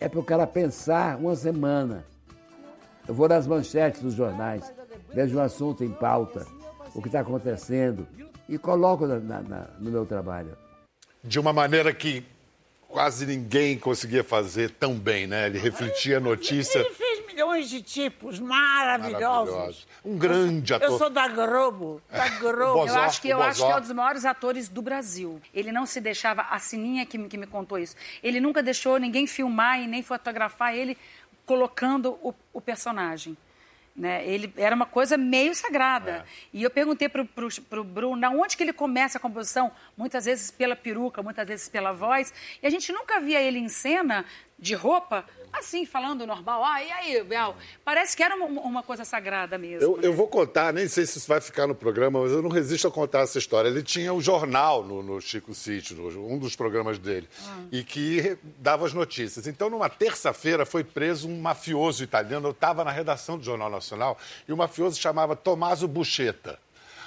é 0.00 0.08
para 0.08 0.20
o 0.20 0.24
cara 0.24 0.46
pensar 0.46 1.18
uma 1.18 1.34
semana. 1.36 2.04
Eu 3.06 3.14
vou 3.14 3.28
nas 3.28 3.46
manchetes 3.46 4.00
dos 4.02 4.14
jornais, 4.14 4.72
vejo 5.12 5.36
um 5.36 5.40
assunto 5.40 5.82
em 5.82 5.90
pauta, 5.92 6.46
o 6.94 7.00
que 7.02 7.08
está 7.08 7.20
acontecendo, 7.20 8.06
e 8.48 8.58
coloco 8.58 9.06
na- 9.06 9.18
na- 9.20 9.40
na- 9.42 9.66
no 9.78 9.90
meu 9.90 10.04
trabalho. 10.06 10.56
De 11.24 11.38
uma 11.38 11.52
maneira 11.52 11.92
que 11.94 12.24
quase 12.88 13.24
ninguém 13.24 13.78
conseguia 13.78 14.22
fazer 14.22 14.70
tão 14.70 14.94
bem, 14.94 15.26
né? 15.26 15.46
Ele 15.46 15.58
refletia 15.58 16.18
a 16.18 16.20
notícia. 16.20 16.78
Ele 16.80 16.90
fez 16.90 17.26
milhões 17.26 17.70
de 17.70 17.80
tipos 17.80 18.38
maravilhosos. 18.38 19.54
Maravilhoso. 19.54 19.86
Um 20.04 20.18
grande 20.18 20.74
ator. 20.74 20.90
Eu 20.90 20.98
sou 20.98 21.08
da 21.08 21.28
Globo, 21.28 22.02
da 22.10 22.28
Globo. 22.38 22.86
eu 22.86 22.94
acho 22.98 23.22
que, 23.22 23.28
eu 23.28 23.42
acho 23.42 23.64
que 23.64 23.70
é 23.72 23.76
um 23.76 23.80
dos 23.80 23.92
maiores 23.92 24.24
atores 24.26 24.68
do 24.68 24.82
Brasil. 24.82 25.40
Ele 25.54 25.72
não 25.72 25.86
se 25.86 26.00
deixava, 26.00 26.42
a 26.42 26.58
Sininha 26.58 27.06
que, 27.06 27.16
me- 27.16 27.28
que 27.28 27.38
me 27.38 27.46
contou 27.46 27.78
isso, 27.78 27.96
ele 28.22 28.40
nunca 28.40 28.62
deixou 28.62 28.98
ninguém 28.98 29.26
filmar 29.26 29.80
e 29.80 29.86
nem 29.86 30.02
fotografar 30.02 30.74
ele 30.76 30.98
colocando 31.46 32.18
o, 32.22 32.34
o 32.52 32.60
personagem. 32.60 33.36
Né? 33.94 34.26
Ele 34.26 34.52
era 34.56 34.74
uma 34.74 34.86
coisa 34.86 35.18
meio 35.18 35.54
sagrada. 35.54 36.24
E 36.52 36.62
eu 36.62 36.70
perguntei 36.70 37.08
pro, 37.08 37.26
pro 37.26 37.84
Bruno, 37.84 38.28
onde 38.40 38.56
que 38.56 38.62
ele 38.62 38.72
começa 38.72 39.18
a 39.18 39.20
composição? 39.20 39.70
Muitas 39.96 40.24
vezes 40.24 40.50
pela 40.50 40.74
peruca, 40.74 41.22
muitas 41.22 41.46
vezes 41.46 41.68
pela 41.68 41.92
voz. 41.92 42.32
E 42.62 42.66
a 42.66 42.70
gente 42.70 42.90
nunca 42.90 43.20
via 43.20 43.40
ele 43.40 43.58
em 43.58 43.68
cena, 43.68 44.24
de 44.58 44.74
roupa, 44.74 45.24
assim, 45.52 45.84
falando 45.84 46.26
normal. 46.26 46.64
Ah, 46.64 46.82
e 46.82 46.90
aí, 46.90 47.22
Bel? 47.24 47.54
Parece 47.84 48.16
que 48.16 48.22
era 48.22 48.34
uma, 48.34 48.46
uma 48.46 48.82
coisa 48.82 49.04
sagrada 49.04 49.58
mesmo. 49.58 49.82
Eu, 49.82 50.00
eu 50.00 50.12
vou 50.12 50.28
contar, 50.28 50.72
nem 50.72 50.86
sei 50.88 51.04
se 51.04 51.18
isso 51.18 51.28
vai 51.28 51.40
ficar 51.40 51.66
no 51.66 51.74
programa, 51.74 52.22
mas 52.22 52.32
eu 52.32 52.42
não 52.42 52.48
resisto 52.48 52.86
a 52.86 52.90
contar 52.90 53.20
essa 53.20 53.38
história. 53.38 53.68
Ele 53.68 53.82
tinha 53.82 54.12
um 54.12 54.20
jornal 54.20 54.84
no, 54.84 55.02
no 55.02 55.20
Chico 55.20 55.52
Sítio, 55.54 55.96
um 56.18 56.38
dos 56.38 56.56
programas 56.56 56.98
dele, 56.98 57.28
e 57.70 57.82
que 57.82 58.36
dava 58.58 58.86
as 58.86 58.92
notícias. 58.92 59.46
Então, 59.46 59.68
numa 59.68 59.88
terça-feira, 59.88 60.64
foi 60.64 60.84
preso 60.84 61.28
um 61.28 61.40
mafioso 61.40 62.04
italiano. 62.04 62.48
Eu 62.48 62.52
estava 62.52 62.84
na 62.84 62.90
redação 62.90 63.36
do 63.36 63.44
Jornal 63.44 63.70
Nacional 63.70 64.16
e 64.48 64.52
o 64.52 64.56
mafioso 64.56 65.00
chamava 65.00 65.34
Tommaso 65.36 65.88
Buscetta. 65.88 66.58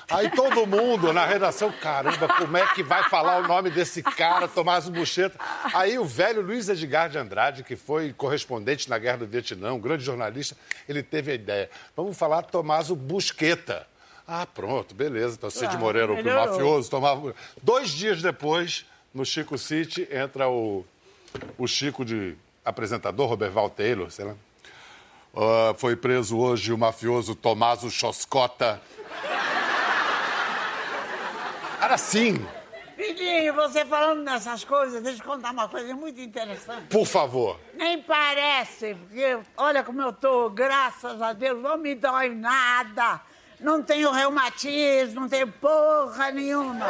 Aí 0.10 0.30
todo 0.30 0.68
mundo 0.68 1.12
na 1.12 1.26
redação, 1.26 1.72
caramba, 1.72 2.28
como 2.28 2.56
é 2.58 2.66
que 2.74 2.84
vai 2.84 3.04
falar 3.10 3.38
o 3.44 3.48
nome 3.48 3.72
desse 3.72 4.04
cara, 4.04 4.48
Tomás 4.48 4.88
Bucheta? 4.88 5.38
Aí 5.74 5.98
o 5.98 6.06
velho 6.06 6.42
Luiz 6.42 6.70
Edgar 6.70 7.10
de 7.10 7.18
Andrade, 7.18 7.64
que 7.64 7.76
foi 7.76 8.14
correspondente 8.14 8.88
na 8.90 8.98
Guerra 9.00 9.18
do 9.18 9.28
Vietnã, 9.28 9.74
um 9.74 9.80
grande 9.80 10.04
jornalista, 10.04 10.56
ele 10.88 11.02
teve 11.02 11.32
a 11.32 11.36
ideia. 11.36 11.70
Vamos 11.98 12.16
falar 12.18 12.44
Tomás 12.44 12.90
Busqueta. 12.92 13.88
Ah, 14.28 14.46
pronto, 14.46 14.94
beleza. 14.94 15.36
Então, 15.38 15.50
Cid 15.50 15.76
Ah, 15.76 15.78
Moreira, 15.78 16.12
o 16.12 16.16
melhorou. 16.16 16.48
mafioso, 16.48 16.90
tomava. 16.90 17.34
Dois 17.62 17.90
dias 17.90 18.22
depois, 18.22 18.86
no 19.14 19.26
Chico 19.26 19.58
City, 19.58 20.08
entra 20.12 20.48
o, 20.50 20.86
o 21.58 21.68
Chico 21.68 22.04
de 22.06 22.36
apresentador, 22.64 23.28
Roberval 23.28 23.70
Taylor, 23.70 24.10
sei 24.12 24.26
lá. 24.26 24.36
Ah, 25.36 25.74
foi 25.78 25.96
preso 25.96 26.38
hoje 26.38 26.72
o 26.72 26.78
mafioso 26.78 27.36
Tomaso 27.36 27.90
Choscota. 27.90 28.82
Era 31.86 31.94
assim, 31.94 32.44
Filhinho, 32.96 33.54
você 33.54 33.86
falando 33.86 34.24
nessas 34.24 34.64
coisas, 34.64 35.04
deixa 35.04 35.22
eu 35.22 35.28
contar 35.28 35.52
uma 35.52 35.70
coisa 35.70 35.94
muito 35.94 36.20
interessante. 36.20 36.88
por 36.88 37.06
favor. 37.06 37.60
Nem 37.76 38.02
parece, 38.02 38.96
porque 38.96 39.38
olha 39.56 39.84
como 39.84 40.02
eu 40.02 40.12
tô, 40.12 40.50
graças 40.50 41.22
a 41.22 41.32
Deus, 41.32 41.62
não 41.62 41.78
me 41.78 41.94
dói 41.94 42.30
nada. 42.30 43.22
Não 43.60 43.84
tenho 43.84 44.10
reumatismo, 44.10 45.22
não 45.22 45.30
tenho 45.30 45.48
porra 45.48 46.32
nenhuma. 46.32 46.88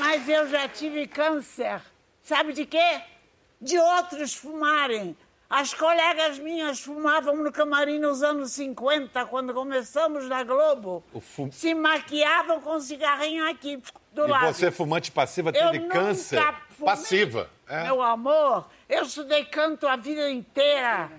Mas 0.00 0.28
eu 0.28 0.48
já 0.48 0.66
tive 0.66 1.06
câncer. 1.06 1.80
Sabe 2.24 2.52
de 2.52 2.66
quê? 2.66 3.02
De 3.60 3.78
outros 3.78 4.34
fumarem. 4.34 5.16
As 5.50 5.72
colegas 5.72 6.38
minhas 6.38 6.80
fumavam 6.80 7.34
no 7.36 7.50
camarim 7.50 7.98
nos 7.98 8.22
anos 8.22 8.52
50, 8.52 9.24
quando 9.26 9.54
começamos 9.54 10.28
na 10.28 10.44
Globo. 10.44 11.02
O 11.12 11.20
fu- 11.20 11.48
Se 11.50 11.72
maquiavam 11.74 12.60
com 12.60 12.76
um 12.76 12.80
cigarrinho 12.80 13.48
aqui 13.48 13.82
do 14.12 14.26
E 14.26 14.30
lado. 14.30 14.52
você, 14.52 14.70
fumante 14.70 15.10
passiva, 15.10 15.48
Eu 15.48 15.70
teve 15.70 15.78
nunca 15.78 15.94
câncer. 15.94 16.36
fumei. 16.68 16.84
Passiva. 16.84 17.50
É. 17.66 17.84
Meu 17.84 18.02
amor, 18.02 18.68
eu 18.88 19.02
estudei 19.04 19.44
canto 19.46 19.86
a 19.88 19.96
vida 19.96 20.30
inteira. 20.30 21.10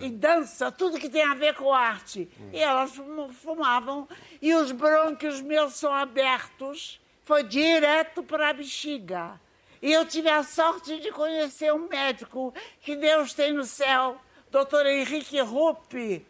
É. 0.00 0.04
E 0.04 0.10
dança, 0.10 0.70
tudo 0.70 0.98
que 0.98 1.08
tem 1.08 1.24
a 1.24 1.34
ver 1.34 1.54
com 1.54 1.72
arte. 1.72 2.28
E 2.52 2.60
elas 2.60 2.94
fum- 2.94 3.32
fumavam. 3.32 4.06
E 4.40 4.54
os 4.54 4.70
brônquios 4.70 5.40
meus 5.40 5.74
são 5.74 5.92
abertos. 5.92 7.00
Foi 7.24 7.42
direto 7.42 8.22
para 8.22 8.50
a 8.50 8.52
bexiga. 8.52 9.40
E 9.82 9.92
eu 9.92 10.06
tive 10.06 10.30
a 10.30 10.44
sorte 10.44 11.00
de 11.00 11.10
conhecer 11.10 11.72
um 11.74 11.88
médico 11.88 12.54
que 12.80 12.94
Deus 12.94 13.34
tem 13.34 13.52
no 13.52 13.64
céu, 13.64 14.16
doutor 14.48 14.86
Henrique 14.86 15.40
Rupp, 15.40 16.24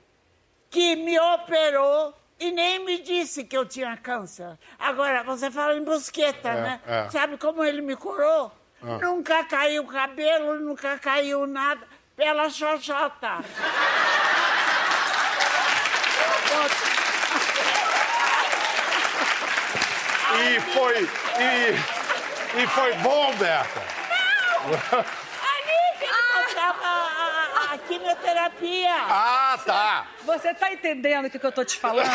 que 0.70 0.96
me 0.96 1.20
operou 1.20 2.14
e 2.40 2.50
nem 2.50 2.78
me 2.84 2.98
disse 3.02 3.44
que 3.44 3.54
eu 3.56 3.66
tinha 3.66 3.94
câncer. 3.98 4.58
Agora, 4.78 5.22
você 5.22 5.50
fala 5.50 5.76
em 5.76 5.84
busqueta, 5.84 6.48
É, 6.48 6.54
né? 6.62 6.80
é. 6.86 7.10
Sabe 7.10 7.36
como 7.36 7.62
ele 7.62 7.82
me 7.82 7.94
curou? 7.94 8.50
Ah. 8.82 8.98
Nunca 9.02 9.44
caiu 9.44 9.84
cabelo, 9.84 10.58
nunca 10.58 10.98
caiu 10.98 11.46
nada 11.46 11.86
pela 12.16 12.48
xoxota. 12.48 13.44
E 20.40 20.60
foi. 20.72 21.02
E, 21.38 22.01
e 22.54 22.66
foi 22.68 22.92
bom, 22.94 23.34
Berta. 23.36 23.80
Ali 24.62 25.98
que 25.98 26.04
ele 26.04 26.60
a, 26.60 26.70
a- 26.70 27.74
a 27.74 27.78
quimioterapia. 27.78 28.94
Ah, 28.94 29.58
tá. 29.64 30.06
Você 30.24 30.54
tá 30.54 30.72
entendendo 30.72 31.26
o 31.26 31.30
que, 31.30 31.38
que 31.38 31.46
eu 31.46 31.52
tô 31.52 31.64
te 31.64 31.76
falando? 31.78 32.08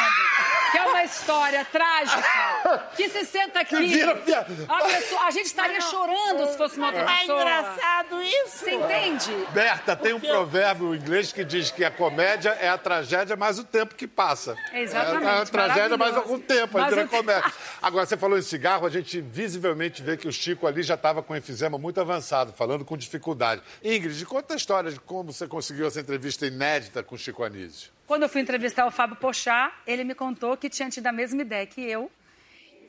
Que 0.72 0.78
é 0.78 0.84
uma 0.84 1.04
história 1.04 1.66
trágica. 1.66 2.90
Que 2.96 3.10
se 3.10 3.26
senta 3.26 3.60
aqui. 3.62 3.76
Vira 3.88 4.16
piada. 4.16 4.48
A, 4.68 4.84
pessoa- 4.86 5.22
a 5.26 5.32
gente 5.32 5.46
estaria 5.46 5.80
chorando 5.82 6.48
se 6.52 6.58
fosse 6.58 6.78
uma 6.78 6.88
outra 6.88 7.02
É 7.04 7.20
pessoa. 7.20 7.42
engraçado 7.42 8.22
isso. 8.24 8.58
Você 8.58 8.72
entende? 8.74 9.32
Berta, 9.52 9.96
tem 9.96 10.14
um 10.14 10.20
provérbio 10.20 10.94
inglês 10.96 11.32
que 11.32 11.44
diz 11.46 11.72
que 11.72 11.84
a 11.86 11.92
comédia 11.92 12.50
é 12.60 12.68
a 12.70 12.78
tragédia 12.78 13.36
mais 13.36 13.58
o 13.60 13.64
tempo 13.64 13.96
que 13.96 14.08
passa. 14.08 14.56
Exatamente, 14.74 15.26
É 15.26 15.42
a 15.42 15.46
tragédia 15.46 15.98
mais 15.98 16.16
algum 16.16 16.40
tempo, 16.40 16.78
Mas 16.78 16.90
vira 16.90 17.06
o- 17.06 17.10
comédia. 17.10 17.52
Agora, 17.82 18.06
você 18.06 18.18
falou 18.18 18.38
em 18.38 18.42
cigarro, 18.42 18.86
a 18.86 18.90
gente 18.90 19.22
visivelmente 19.22 20.02
vê 20.04 20.18
que 20.18 20.28
o 20.28 20.32
Chico 20.32 20.68
ali 20.68 20.84
já 20.84 20.96
estava 20.96 21.22
com 21.24 21.36
enfisema 21.36 21.78
muito 21.78 22.00
avançado, 22.02 22.52
falando 22.54 22.84
com 22.84 22.98
dificuldade. 22.98 23.62
Ingrid, 23.84 24.26
conta 24.26 24.54
a 24.54 24.58
história 24.58 24.92
de 24.92 25.00
como 25.00 25.32
você 25.32 25.48
conseguiu 25.48 25.88
essa 25.88 26.00
entrevista 26.00 26.46
inédita 26.46 27.02
com 27.04 27.16
o 27.16 27.18
Chico 27.18 27.44
Anísio. 27.44 27.97
Quando 28.08 28.24
eu 28.24 28.30
fui 28.30 28.42
entrevistar 28.42 28.86
o 28.88 28.92
Fábio 28.92 29.18
Pochá, 29.18 29.72
ele 29.86 30.04
me 30.04 30.16
contou 30.16 30.56
que 30.58 30.70
tinha 30.70 30.90
tido 30.90 31.06
a 31.08 31.12
mesma 31.12 31.42
ideia 31.42 31.66
que 31.66 31.82
eu. 31.82 32.10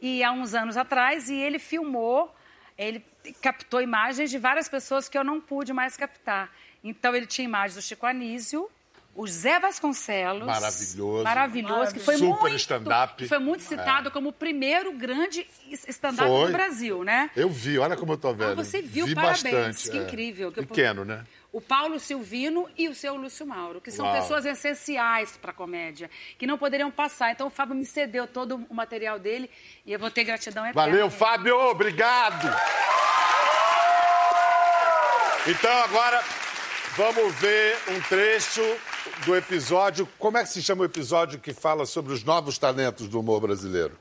E 0.01 0.23
há 0.23 0.31
uns 0.31 0.55
anos 0.55 0.77
atrás, 0.77 1.29
e 1.29 1.35
ele 1.35 1.59
filmou, 1.59 2.33
ele 2.79 3.05
captou 3.43 3.83
imagens 3.83 4.31
de 4.31 4.39
várias 4.39 4.69
pessoas 4.69 5.09
que 5.09 5.19
eu 5.19 5.25
não 5.25 5.41
pude 5.41 5.73
mais 5.73 5.97
captar. 5.97 6.51
Então 6.85 7.15
ele 7.17 7.27
tinha 7.27 7.45
imagens 7.45 7.75
do 7.75 7.83
Chico 7.83 8.07
Anísio, 8.07 8.71
o 9.13 9.27
Zé 9.27 9.59
Vasconcelos. 9.59 10.47
Maravilhoso. 10.47 11.25
Maravilhoso, 11.25 11.93
que 11.95 11.99
foi 11.99 12.17
Super 12.17 12.41
muito, 12.43 12.55
stand-up. 12.57 13.27
foi 13.27 13.39
muito 13.41 13.65
citado 13.65 14.09
É. 14.09 14.13
como 14.13 14.29
o 14.29 14.33
primeiro 14.33 14.93
grande 14.93 15.45
stand-up 15.89 16.31
do 16.31 16.53
Brasil, 16.53 17.03
né? 17.03 17.29
Eu 17.35 17.49
vi, 17.51 17.77
olha 17.81 17.97
como 17.97 18.13
eu 18.13 18.17
tô 18.19 18.33
vendo. 18.33 18.55
você 18.55 18.81
viu, 18.81 19.05
vi 19.07 19.17
parabéns, 19.17 19.43
bastante. 19.43 19.91
que 19.91 19.99
é. 19.99 20.03
incrível. 20.03 20.53
Que 20.53 20.61
eu- 20.61 20.67
Pequeno, 20.67 21.05
né? 21.05 21.25
O 21.53 21.61
Paulo 21.61 21.99
Silvino 21.99 22.69
e 22.77 22.89
o 22.89 22.95
seu 22.95 23.17
Lúcio 23.17 23.47
Mauro, 23.47 23.81
que 23.81 23.91
são 23.91 24.05
Uau. 24.05 24.15
pessoas 24.15 24.45
essenciais 24.45 25.37
para 25.37 25.51
a 25.51 25.55
comédia, 25.55 26.11
que 26.39 26.47
não 26.47 26.59
poderiam 26.59 26.91
passar. 26.91 27.33
Então 27.33 27.47
o 27.47 27.51
Fábio 27.51 27.75
me 27.75 27.85
cedeu 27.85 28.27
todo 28.27 28.65
o 28.69 28.75
material 28.75 29.19
dele 29.19 29.51
e 29.87 29.93
eu 29.93 29.99
vou 29.99 30.11
ter 30.11 30.25
gratidão 30.25 30.65
eterna. 30.65 30.83
Valeu, 30.83 31.11
Fábio, 31.11 31.59
obrigado. 31.71 32.49
Então 35.47 35.73
agora 35.85 36.23
vamos 36.97 37.35
ver 37.37 37.79
um 37.89 38.01
trecho 38.03 38.63
do 39.25 39.35
episódio. 39.35 40.07
Como 40.19 40.37
é 40.37 40.43
que 40.43 40.51
se 40.51 40.63
chama 40.63 40.83
o 40.83 40.85
episódio 40.85 41.39
que 41.39 41.55
fala 41.55 41.87
sobre 41.87 42.13
os 42.13 42.23
novos 42.23 42.59
talentos 42.59 43.09
do 43.09 43.19
humor 43.21 43.41
brasileiro? 43.41 43.97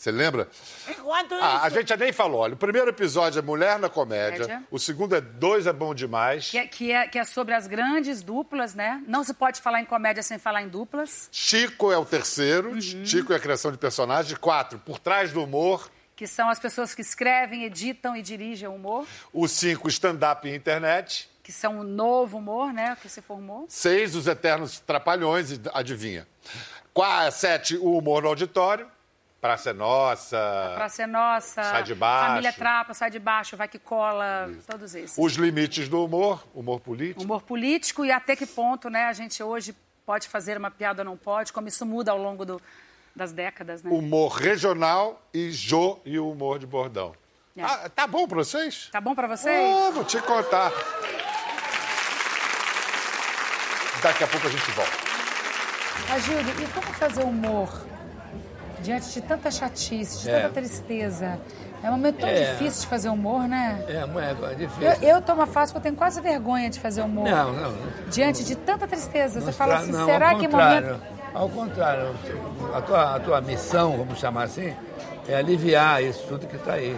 Você 0.00 0.10
lembra? 0.10 0.48
Enquanto 0.88 1.34
Ah, 1.34 1.60
a 1.62 1.68
gente 1.68 1.94
nem 1.94 2.10
falou. 2.10 2.40
Olha, 2.40 2.54
o 2.54 2.56
primeiro 2.56 2.88
episódio 2.88 3.38
é 3.38 3.42
Mulher 3.42 3.78
na 3.78 3.90
Comédia. 3.90 4.44
Comédia. 4.46 4.64
O 4.70 4.78
segundo 4.78 5.14
é 5.14 5.20
Dois 5.20 5.66
é 5.66 5.74
Bom 5.74 5.94
Demais. 5.94 6.48
Que 6.48 6.56
é, 6.56 6.66
que, 6.66 6.90
é, 6.90 7.06
que 7.06 7.18
é 7.18 7.24
sobre 7.24 7.52
as 7.52 7.66
grandes 7.66 8.22
duplas, 8.22 8.74
né? 8.74 9.02
Não 9.06 9.22
se 9.22 9.34
pode 9.34 9.60
falar 9.60 9.78
em 9.82 9.84
comédia 9.84 10.22
sem 10.22 10.38
falar 10.38 10.62
em 10.62 10.68
duplas, 10.70 11.28
Chico 11.30 11.92
é 11.92 11.98
o 11.98 12.06
terceiro. 12.06 12.70
Uhum. 12.70 13.04
Chico 13.04 13.30
é 13.34 13.36
a 13.36 13.38
criação 13.38 13.70
de 13.70 13.76
personagem. 13.76 14.34
Quatro, 14.38 14.78
Por 14.78 14.98
Trás 14.98 15.32
do 15.32 15.44
Humor. 15.44 15.90
que 16.16 16.26
são 16.26 16.48
as 16.48 16.58
pessoas 16.58 16.94
que 16.94 17.02
escrevem, 17.02 17.64
editam 17.64 18.16
e 18.16 18.22
dirigem 18.22 18.68
o 18.70 18.74
humor, 18.76 19.06
O 19.34 19.46
cinco, 19.46 19.86
Stand-up 19.90 20.48
e 20.48 20.54
Internet. 20.56 21.28
que 21.42 21.52
são 21.52 21.78
o 21.78 21.84
novo 21.84 22.38
humor, 22.38 22.72
né? 22.72 22.96
Que 23.02 23.08
se 23.10 23.20
formou. 23.20 23.66
Seis, 23.68 24.14
Os 24.14 24.26
Eternos 24.26 24.80
Trapalhões. 24.80 25.50
e 25.52 25.60
Adivinha? 25.74 26.26
Qua, 26.94 27.30
sete, 27.30 27.76
O 27.76 27.98
Humor 27.98 28.22
no 28.22 28.28
Auditório. 28.28 28.86
Praça 29.40 29.70
é 29.70 29.72
Nossa. 29.72 30.72
Praça 30.74 31.02
é 31.02 31.06
Nossa, 31.06 31.62
Sai 31.62 31.82
de 31.82 31.94
Baixo. 31.94 32.26
Família 32.26 32.52
Trapa, 32.52 32.92
Sai 32.94 33.10
de 33.10 33.18
Baixo, 33.18 33.56
Vai 33.56 33.68
que 33.68 33.78
Cola, 33.78 34.50
todos 34.66 34.94
esses. 34.94 35.16
Os 35.18 35.32
Limites 35.34 35.88
do 35.88 36.04
Humor. 36.04 36.44
Humor 36.54 36.80
Político. 36.80 37.22
Humor 37.22 37.42
político 37.42 38.04
e 38.04 38.12
até 38.12 38.36
que 38.36 38.44
ponto, 38.46 38.90
né, 38.90 39.04
a 39.06 39.12
gente 39.14 39.42
hoje 39.42 39.74
pode 40.04 40.28
fazer 40.28 40.58
uma 40.58 40.70
piada 40.70 41.00
ou 41.02 41.06
não 41.06 41.16
pode, 41.16 41.52
como 41.54 41.68
isso 41.68 41.86
muda 41.86 42.10
ao 42.12 42.18
longo 42.18 42.44
do- 42.44 42.60
das 43.16 43.32
décadas, 43.32 43.82
né? 43.82 43.90
Humor 43.90 44.32
Regional 44.32 45.20
e 45.32 45.50
Jô 45.50 45.98
e 46.04 46.18
o 46.18 46.30
Humor 46.30 46.58
de 46.58 46.66
Bordão. 46.66 47.14
É. 47.56 47.62
Ah, 47.62 47.88
tá 47.88 48.06
bom 48.06 48.28
pra 48.28 48.36
vocês? 48.36 48.88
Tá 48.92 49.00
bom 49.00 49.14
pra 49.14 49.26
vocês? 49.26 49.58
Ah, 49.86 49.90
vou 49.90 50.04
te 50.04 50.20
contar. 50.22 50.70
Daqui 54.02 54.24
a 54.24 54.26
pouco 54.28 54.46
a 54.46 54.50
gente 54.50 54.70
volta. 54.72 54.92
Agildo, 56.12 56.50
e 56.62 56.66
como 56.68 56.86
fazer 56.94 57.22
humor 57.22 57.68
diante 58.82 59.12
de 59.12 59.20
tanta 59.20 59.50
chatice, 59.50 60.22
de 60.22 60.30
É. 60.30 60.40
tanta 60.42 60.54
tristeza? 60.54 61.38
É 61.82 61.88
um 61.88 61.92
momento 61.92 62.18
tão 62.18 62.28
É. 62.28 62.52
difícil 62.52 62.82
de 62.82 62.86
fazer 62.88 63.08
humor, 63.08 63.48
né? 63.48 63.82
É, 63.88 64.50
é 64.50 64.54
difícil. 64.54 64.82
Eu, 65.08 65.16
eu 65.16 65.22
tô 65.22 65.32
uma 65.32 65.46
fase 65.46 65.72
que 65.72 65.78
eu 65.78 65.82
tenho 65.82 65.96
quase 65.96 66.20
vergonha 66.20 66.68
de 66.68 66.78
fazer 66.78 67.00
humor. 67.02 67.28
Não, 67.28 67.52
não. 67.52 67.74
Diante 68.10 68.44
de 68.44 68.54
tanta 68.54 68.86
tristeza. 68.86 69.40
Você 69.40 69.46
Não 69.46 69.52
fala 69.52 69.74
tra- 69.74 69.82
assim, 69.82 69.92
não, 69.92 70.04
será 70.04 70.34
que 70.34 70.46
momento... 70.48 71.00
Ao 71.32 71.48
contrário, 71.48 72.08
a 72.74 72.80
tua, 72.82 73.14
a 73.16 73.20
tua 73.20 73.40
missão, 73.40 73.96
vamos 73.96 74.18
chamar 74.18 74.42
assim, 74.44 74.74
é 75.28 75.36
aliviar 75.36 76.02
isso 76.02 76.24
tudo 76.28 76.46
que 76.46 76.56
está 76.56 76.72
aí. 76.74 76.96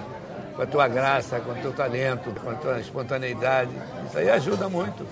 Com 0.56 0.62
a 0.62 0.66
tua 0.66 0.88
graça, 0.88 1.38
com 1.40 1.52
o 1.52 1.54
teu 1.56 1.72
talento, 1.72 2.30
com 2.40 2.50
a 2.50 2.54
tua 2.54 2.80
espontaneidade. 2.80 3.70
Isso 4.08 4.18
aí 4.18 4.30
ajuda 4.30 4.68
muito. 4.68 5.06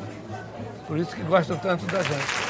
Por 0.87 0.98
isso 0.98 1.14
que 1.14 1.22
gostam 1.22 1.56
tanto 1.59 1.85
da 1.87 2.02
gente. 2.02 2.49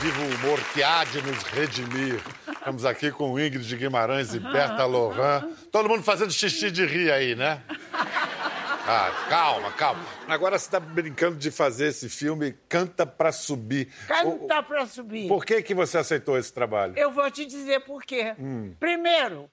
Viva 0.00 0.20
o 0.22 0.34
humor 0.34 0.60
que 0.72 0.82
há 0.82 1.02
de 1.04 1.20
nos 1.22 1.42
redimir. 1.42 2.20
Estamos 2.52 2.84
aqui 2.84 3.10
com 3.10 3.38
Ingrid 3.38 3.76
Guimarães 3.76 4.32
e 4.32 4.38
Berta 4.38 4.84
Lohan. 4.84 5.50
Todo 5.72 5.88
mundo 5.88 6.02
fazendo 6.04 6.30
xixi 6.30 6.70
de 6.70 6.86
rir 6.86 7.10
aí, 7.10 7.34
né? 7.34 7.60
Ah, 7.92 9.26
calma, 9.28 9.72
calma. 9.72 10.02
Agora 10.28 10.56
você 10.58 10.66
está 10.66 10.78
brincando 10.78 11.36
de 11.36 11.50
fazer 11.50 11.88
esse 11.88 12.08
filme 12.08 12.56
Canta 12.68 13.04
Pra 13.04 13.32
Subir. 13.32 13.92
canta 14.06 14.62
pra 14.62 14.86
subir. 14.86 15.28
Por 15.28 15.44
que, 15.44 15.60
que 15.62 15.74
você 15.74 15.98
aceitou 15.98 16.38
esse 16.38 16.52
trabalho? 16.52 16.94
Eu 16.96 17.10
vou 17.10 17.28
te 17.30 17.44
dizer 17.44 17.80
por 17.80 18.02
quê. 18.04 18.34
Hum. 18.38 18.74
Primeiro, 18.78 19.50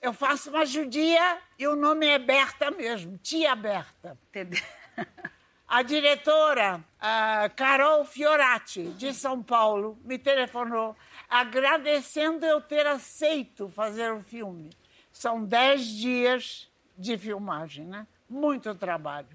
eu 0.00 0.12
faço 0.12 0.50
uma 0.50 0.64
judia 0.64 1.38
e 1.58 1.68
o 1.68 1.76
nome 1.76 2.06
é 2.06 2.18
Berta 2.18 2.70
mesmo, 2.70 3.18
tia 3.18 3.54
Berta. 3.54 4.18
A 5.66 5.82
diretora, 5.82 6.84
a 7.00 7.48
Carol 7.56 8.04
Fiorati, 8.04 8.84
de 8.90 9.12
São 9.14 9.42
Paulo, 9.42 9.98
me 10.04 10.18
telefonou 10.18 10.94
agradecendo 11.28 12.44
eu 12.44 12.60
ter 12.60 12.86
aceito 12.86 13.68
fazer 13.68 14.12
o 14.12 14.22
filme. 14.22 14.70
São 15.12 15.44
dez 15.44 15.86
dias 15.86 16.70
de 16.96 17.16
filmagem, 17.16 17.86
né? 17.86 18.06
Muito 18.28 18.74
trabalho. 18.74 19.28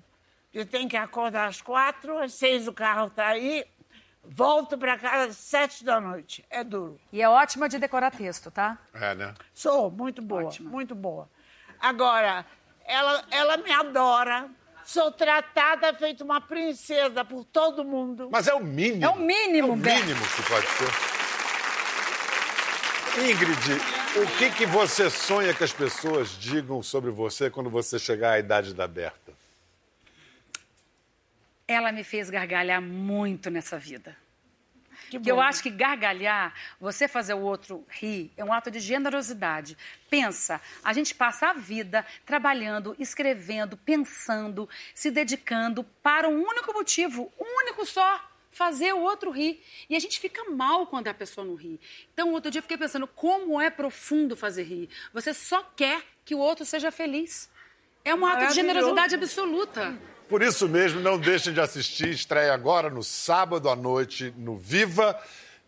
Eu 0.53 0.65
tenho 0.65 0.88
que 0.88 0.97
acordar 0.97 1.47
às 1.47 1.61
quatro, 1.61 2.17
às 2.17 2.34
seis 2.34 2.67
o 2.67 2.73
carro 2.73 3.07
está 3.07 3.27
aí, 3.27 3.65
volto 4.23 4.77
para 4.77 4.97
casa 4.97 5.30
às 5.30 5.38
sete 5.38 5.84
da 5.84 5.99
noite. 5.99 6.45
É 6.49 6.63
duro. 6.63 6.99
E 7.11 7.21
é 7.21 7.27
ótima 7.30 7.67
de 7.67 7.77
decorar 7.77 8.11
texto, 8.11 8.49
tá? 8.49 8.77
É, 8.93 9.13
né? 9.15 9.34
Sou, 9.53 9.91
muito 9.91 10.21
boa, 10.21 10.51
muito 10.61 10.95
boa. 10.95 11.30
Agora, 11.80 12.45
ela, 12.86 13.23
ela 13.32 13.57
me 13.57 13.71
adora. 13.71 14.49
Sou 14.91 15.11
tratada 15.11 15.93
feito 15.93 16.23
uma 16.23 16.41
princesa 16.41 17.23
por 17.23 17.45
todo 17.45 17.85
mundo. 17.85 18.27
Mas 18.31 18.47
é 18.47 18.53
o 18.55 18.59
mínimo. 18.59 19.05
É 19.05 19.09
o 19.09 19.17
mínimo, 19.17 19.67
É 19.67 19.71
o 19.71 19.75
mínimo 19.77 20.21
que 20.35 20.41
pode 20.49 20.65
ser. 20.65 20.89
Ingrid, 23.29 23.81
o 24.17 24.25
que, 24.39 24.49
que 24.49 24.65
você 24.65 25.07
sonha 25.11 25.53
que 25.53 25.63
as 25.63 25.71
pessoas 25.71 26.31
digam 26.31 26.81
sobre 26.81 27.11
você 27.11 27.51
quando 27.51 27.69
você 27.69 27.99
chegar 27.99 28.31
à 28.31 28.39
idade 28.39 28.73
da 28.73 28.87
Berta? 28.87 29.31
ela 31.67 31.91
me 31.91 32.03
fez 32.03 32.31
gargalhar 32.31 32.81
muito 32.81 33.51
nessa 33.51 33.77
vida. 33.77 34.17
Que 35.10 35.20
Que 35.20 35.32
eu 35.32 35.41
acho 35.41 35.64
que 35.64 35.70
gargalhar, 35.70 36.53
você 36.80 37.07
fazer 37.07 37.34
o 37.34 37.41
outro 37.41 37.86
rir, 37.89 38.32
é 38.38 38.43
um 38.43 38.53
ato 38.53 38.70
de 38.70 38.80
generosidade. 38.80 39.78
Pensa, 40.10 40.62
a 40.84 40.93
gente 40.93 41.16
passa 41.16 41.49
a 41.49 41.53
vida 41.53 42.05
trabalhando, 42.26 42.95
escrevendo, 42.99 43.76
pensando, 43.78 44.70
se 44.93 45.10
dedicando 45.10 45.84
para 46.03 46.28
um 46.28 46.41
único 46.41 46.74
motivo, 46.74 47.32
um 47.39 47.57
único 47.64 47.86
só, 47.86 48.30
fazer 48.51 48.93
o 48.93 48.99
outro 48.99 49.32
rir. 49.32 49.64
E 49.89 49.95
a 49.95 49.99
gente 49.99 50.20
fica 50.20 50.49
mal 50.49 50.88
quando 50.88 51.07
a 51.07 51.14
pessoa 51.14 51.45
não 51.45 51.55
ri. 51.55 51.80
Então, 52.14 52.32
outro 52.32 52.51
dia 52.51 52.60
eu 52.60 52.64
fiquei 52.64 52.78
pensando, 52.78 53.07
como 53.07 53.60
é 53.60 53.70
profundo 53.70 54.36
fazer 54.36 54.64
rir. 54.64 54.89
Você 55.14 55.34
só 55.34 55.64
quer 55.76 56.03
que 56.26 56.36
o 56.36 56.39
outro 56.39 56.66
seja 56.66 56.91
feliz. 56.91 57.49
É 58.03 58.14
um 58.14 58.26
ato 58.26 58.47
de 58.47 58.53
generosidade 58.53 59.16
absoluta. 59.16 59.97
Por 60.30 60.43
isso 60.43 60.69
mesmo, 60.69 60.99
não 61.01 61.17
deixem 61.17 61.51
de 61.51 61.59
assistir. 61.59 62.09
Estreia 62.09 62.53
agora 62.53 62.88
no 62.88 63.03
sábado 63.03 63.67
à 63.67 63.75
noite, 63.75 64.32
no 64.38 64.55
Viva 64.55 65.19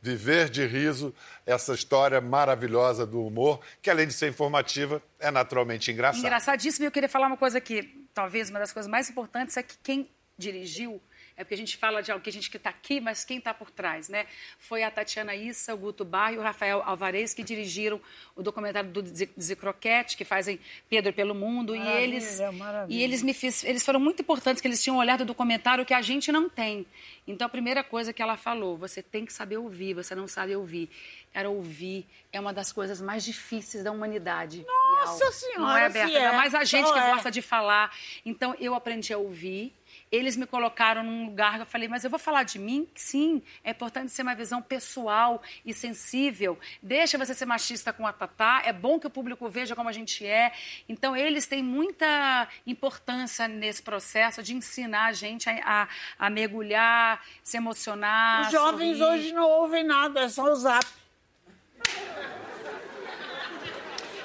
Viver 0.03 0.49
de 0.49 0.66
Riso, 0.66 1.14
essa 1.45 1.74
história 1.74 2.22
maravilhosa 2.22 3.05
do 3.05 3.26
humor, 3.26 3.59
que 3.82 3.89
além 3.89 4.07
de 4.07 4.14
ser 4.14 4.30
informativa, 4.30 5.01
é 5.20 5.30
naturalmente 5.30 5.91
engraçada. 5.91 6.26
Engraçadíssimo, 6.26 6.86
e 6.86 6.88
eu 6.88 6.91
queria 6.91 7.09
falar 7.09 7.28
uma 7.28 7.38
coisa 7.38 7.62
que 7.62 8.07
talvez 8.14 8.49
uma 8.49 8.59
das 8.59 8.72
coisas 8.72 8.89
mais 8.89 9.09
importantes 9.09 9.57
é 9.57 9.64
que 9.64 9.76
quem 9.84 10.09
dirigiu, 10.38 11.01
é 11.42 11.44
porque 11.44 11.56
a 11.56 11.58
gente 11.58 11.76
fala 11.78 12.02
de 12.02 12.12
alguém, 12.12 12.32
gente 12.32 12.50
que 12.50 12.58
está 12.58 12.70
aqui, 12.70 13.02
mas 13.02 13.24
quem 13.26 13.38
está 13.39 13.54
por 13.54 13.70
trás, 13.70 14.08
né? 14.10 14.26
Foi 14.60 14.84
a 14.84 14.92
Tatiana 14.92 15.36
Issa, 15.36 15.74
o 15.74 15.78
Guto 15.78 16.06
Bar 16.06 16.34
e 16.34 16.38
o 16.38 16.42
Rafael 16.42 16.82
Alvarez 16.86 17.34
que 17.34 17.44
dirigiram 17.44 18.00
o 18.36 18.42
documentário 18.44 18.89
do 18.89 19.06
Zi- 19.06 19.30
Zicroquete, 19.39 20.16
que 20.16 20.24
fazem 20.24 20.60
Pedro 20.89 21.12
pelo 21.14 21.34
Mundo, 21.36 21.76
e 21.76 21.80
Maravilha, 21.80 22.04
eles 22.04 22.39
maravilha. 22.58 22.98
e 23.00 23.04
eles 23.04 23.22
me 23.24 23.34
fiz, 23.34 23.64
eles 23.64 23.84
foram 23.84 24.00
muito 24.00 24.22
importantes 24.22 24.62
que 24.62 24.68
eles 24.68 24.82
tinham 24.84 24.96
um 24.98 25.00
olhar 25.00 25.18
do 25.18 25.26
documentário 25.26 25.86
que 25.86 25.94
a 25.94 26.02
gente 26.02 26.32
não 26.32 26.48
tem. 26.50 26.86
Então 27.28 27.46
a 27.46 27.50
primeira 27.50 27.84
coisa 27.84 28.14
que 28.14 28.22
ela 28.22 28.38
falou, 28.38 28.78
você 28.78 29.02
tem 29.02 29.26
que 29.26 29.34
saber 29.34 29.58
ouvir, 29.58 29.94
você 29.94 30.14
não 30.16 30.28
sabe 30.28 30.56
ouvir. 30.56 30.89
Cara, 31.34 31.50
ouvir 31.50 32.06
é 32.34 32.39
uma 32.39 32.52
das 32.54 32.72
coisas 32.74 33.00
mais 33.02 33.24
difíceis 33.24 33.84
da 33.84 33.92
humanidade. 33.92 34.66
Nossa 34.68 35.18
Bial. 35.18 35.32
Senhora, 35.32 35.60
Não 35.62 35.78
é, 35.78 35.89
Berta? 35.89 36.12
é. 36.12 36.18
Ainda 36.26 36.34
mais 36.38 36.54
a 36.54 36.64
gente 36.66 36.86
Só 36.88 36.94
que 36.94 37.00
é. 37.00 37.12
gosta 37.14 37.32
de 37.32 37.42
falar. 37.42 37.96
Então, 38.26 38.54
eu 38.60 38.76
aprendi 38.76 39.14
a 39.14 39.18
ouvir. 39.18 39.74
Eles 40.12 40.36
me 40.36 40.45
colocaram 40.45 41.03
num 41.03 41.26
lugar 41.28 41.55
que 41.55 41.62
eu 41.62 41.66
falei, 41.66 41.88
mas 41.88 42.03
eu 42.03 42.09
vou 42.09 42.20
falar 42.20 42.43
de 42.43 42.59
mim? 42.59 42.86
Sim, 42.93 43.41
é 43.64 43.72
importante 43.72 44.12
ser 44.12 44.24
uma 44.24 44.36
visão 44.36 44.62
pessoal 44.62 45.41
e 45.66 45.74
sensível. 45.74 46.59
Deixa 46.84 47.18
você 47.18 47.34
ser 47.34 47.45
machista 47.45 47.93
com 47.93 48.05
a 48.05 48.12
Tatá, 48.12 48.62
é 48.66 48.74
bom 48.74 48.99
que 48.99 49.07
o 49.07 49.09
público 49.09 49.47
veja 49.47 49.74
como 49.76 49.88
a 49.88 49.93
gente 49.93 50.26
é. 50.26 50.51
Então, 50.89 51.16
eles 51.16 51.47
têm 51.47 51.64
muita 51.64 52.47
importância 52.68 53.47
nesse 53.47 53.82
processo 53.82 54.43
de 54.43 54.53
ensinar 54.53 55.05
a 55.05 55.14
gente 55.14 55.49
a, 55.49 55.84
a- 55.84 55.88
a 56.20 56.30
mergulhar, 56.30 57.24
se 57.41 57.55
emocionar. 57.57 58.41
Os 58.47 58.51
jovens 58.51 58.97
sorrir. 58.97 59.12
hoje 59.20 59.32
não 59.34 59.49
ouvem 59.49 59.84
nada, 59.84 60.22
é 60.22 60.30
só 60.30 60.43
o 60.43 60.55
zap. 60.55 60.86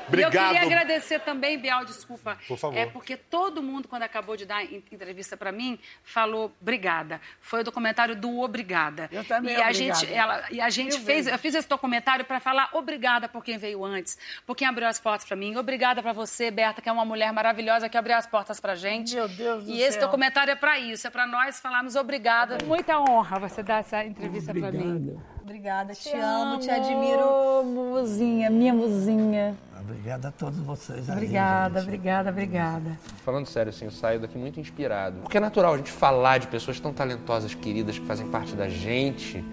E 0.08 0.20
eu 0.20 0.28
Obrigado. 0.28 0.52
queria 0.52 0.62
agradecer 0.62 1.18
também, 1.20 1.58
Bial, 1.58 1.84
desculpa. 1.84 2.38
Por 2.46 2.56
favor. 2.56 2.76
É 2.78 2.86
porque 2.86 3.16
todo 3.16 3.62
mundo, 3.62 3.88
quando 3.88 4.02
acabou 4.04 4.36
de 4.36 4.46
dar 4.46 4.62
en- 4.64 4.82
entrevista 4.92 5.36
para 5.36 5.50
mim, 5.50 5.78
falou 6.04 6.52
obrigada. 6.60 7.20
Foi 7.40 7.60
o 7.60 7.64
documentário 7.64 8.14
do 8.14 8.40
Obrigada. 8.40 9.08
Eu 9.10 9.24
também, 9.24 9.54
e 9.54 9.60
a 9.60 9.68
obrigada. 9.68 9.74
gente, 10.00 10.12
ela, 10.14 10.44
e 10.50 10.60
a 10.60 10.70
gente 10.70 10.96
Mil 10.96 11.04
fez, 11.04 11.26
eu 11.26 11.38
fiz 11.38 11.54
esse 11.54 11.68
documentário 11.68 12.24
para 12.24 12.38
falar 12.38 12.68
obrigada 12.72 13.28
por 13.28 13.42
quem 13.44 13.58
veio 13.58 13.84
antes, 13.84 14.16
por 14.46 14.54
quem 14.56 14.66
abriu 14.68 14.86
as 14.86 15.00
portas 15.00 15.26
para 15.26 15.36
mim. 15.36 15.56
Obrigada 15.56 16.02
para 16.02 16.12
você, 16.12 16.50
Berta, 16.50 16.80
que 16.80 16.88
é 16.88 16.92
uma 16.92 17.04
mulher 17.04 17.32
maravilhosa 17.32 17.88
que 17.88 17.96
abriu 17.96 18.14
as 18.16 18.26
portas 18.26 18.60
pra 18.60 18.74
gente. 18.76 19.14
Meu 19.14 19.28
Deus 19.28 19.64
do 19.64 19.70
E 19.70 19.82
esse 19.82 19.98
céu. 19.98 20.02
documentário 20.02 20.52
é 20.52 20.56
para 20.56 20.78
isso, 20.78 21.06
é 21.06 21.10
para 21.10 21.26
nós 21.26 21.58
falarmos 21.58 21.96
obrigada. 21.96 22.58
Muita 22.64 23.00
honra 23.00 23.38
você 23.40 23.62
dar 23.62 23.80
essa 23.80 24.04
entrevista 24.04 24.54
para 24.54 24.70
mim. 24.70 25.18
Obrigada, 25.42 25.94
te, 25.94 26.10
amo, 26.16 26.58
te 26.58 26.70
admiro. 26.70 27.62
Muzinha, 27.64 28.50
minha 28.50 28.72
muzinha. 28.74 29.56
Obrigado 29.88 30.26
a 30.26 30.30
todos 30.32 30.58
vocês. 30.58 31.08
aí, 31.08 31.14
Obrigada, 31.14 31.80
gente. 31.80 31.88
obrigada, 31.88 32.30
obrigada. 32.30 32.98
Falando 33.24 33.46
sério, 33.46 33.70
assim, 33.70 33.84
eu 33.84 33.90
saio 33.90 34.18
daqui 34.20 34.36
muito 34.36 34.58
inspirado. 34.58 35.18
Porque 35.22 35.36
é 35.36 35.40
natural 35.40 35.74
a 35.74 35.76
gente 35.76 35.92
falar 35.92 36.38
de 36.38 36.48
pessoas 36.48 36.80
tão 36.80 36.92
talentosas, 36.92 37.54
queridas, 37.54 37.98
que 37.98 38.06
fazem 38.06 38.26
parte 38.28 38.54
da 38.54 38.68
gente. 38.68 39.44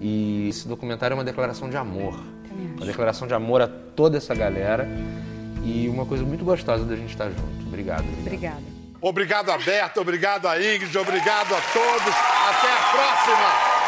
E 0.00 0.48
esse 0.48 0.68
documentário 0.68 1.14
é 1.14 1.16
uma 1.16 1.24
declaração 1.24 1.68
de 1.68 1.76
amor. 1.76 2.18
Uma 2.76 2.86
declaração 2.86 3.26
de 3.26 3.34
amor 3.34 3.62
a 3.62 3.68
toda 3.68 4.16
essa 4.18 4.34
galera. 4.34 4.86
E 5.64 5.88
uma 5.88 6.04
coisa 6.06 6.24
muito 6.24 6.44
gostosa 6.44 6.84
da 6.84 6.94
gente 6.94 7.10
estar 7.10 7.30
junto. 7.30 7.66
Obrigado. 7.66 8.04
Obrigada. 8.20 8.78
Obrigado 9.00 9.50
a 9.50 9.58
Berta, 9.58 10.00
obrigado 10.00 10.46
a 10.46 10.58
Ingrid, 10.58 10.96
obrigado 10.98 11.54
a 11.54 11.60
todos. 11.72 12.14
Até 12.48 12.72
a 12.72 12.82
próxima! 12.90 13.87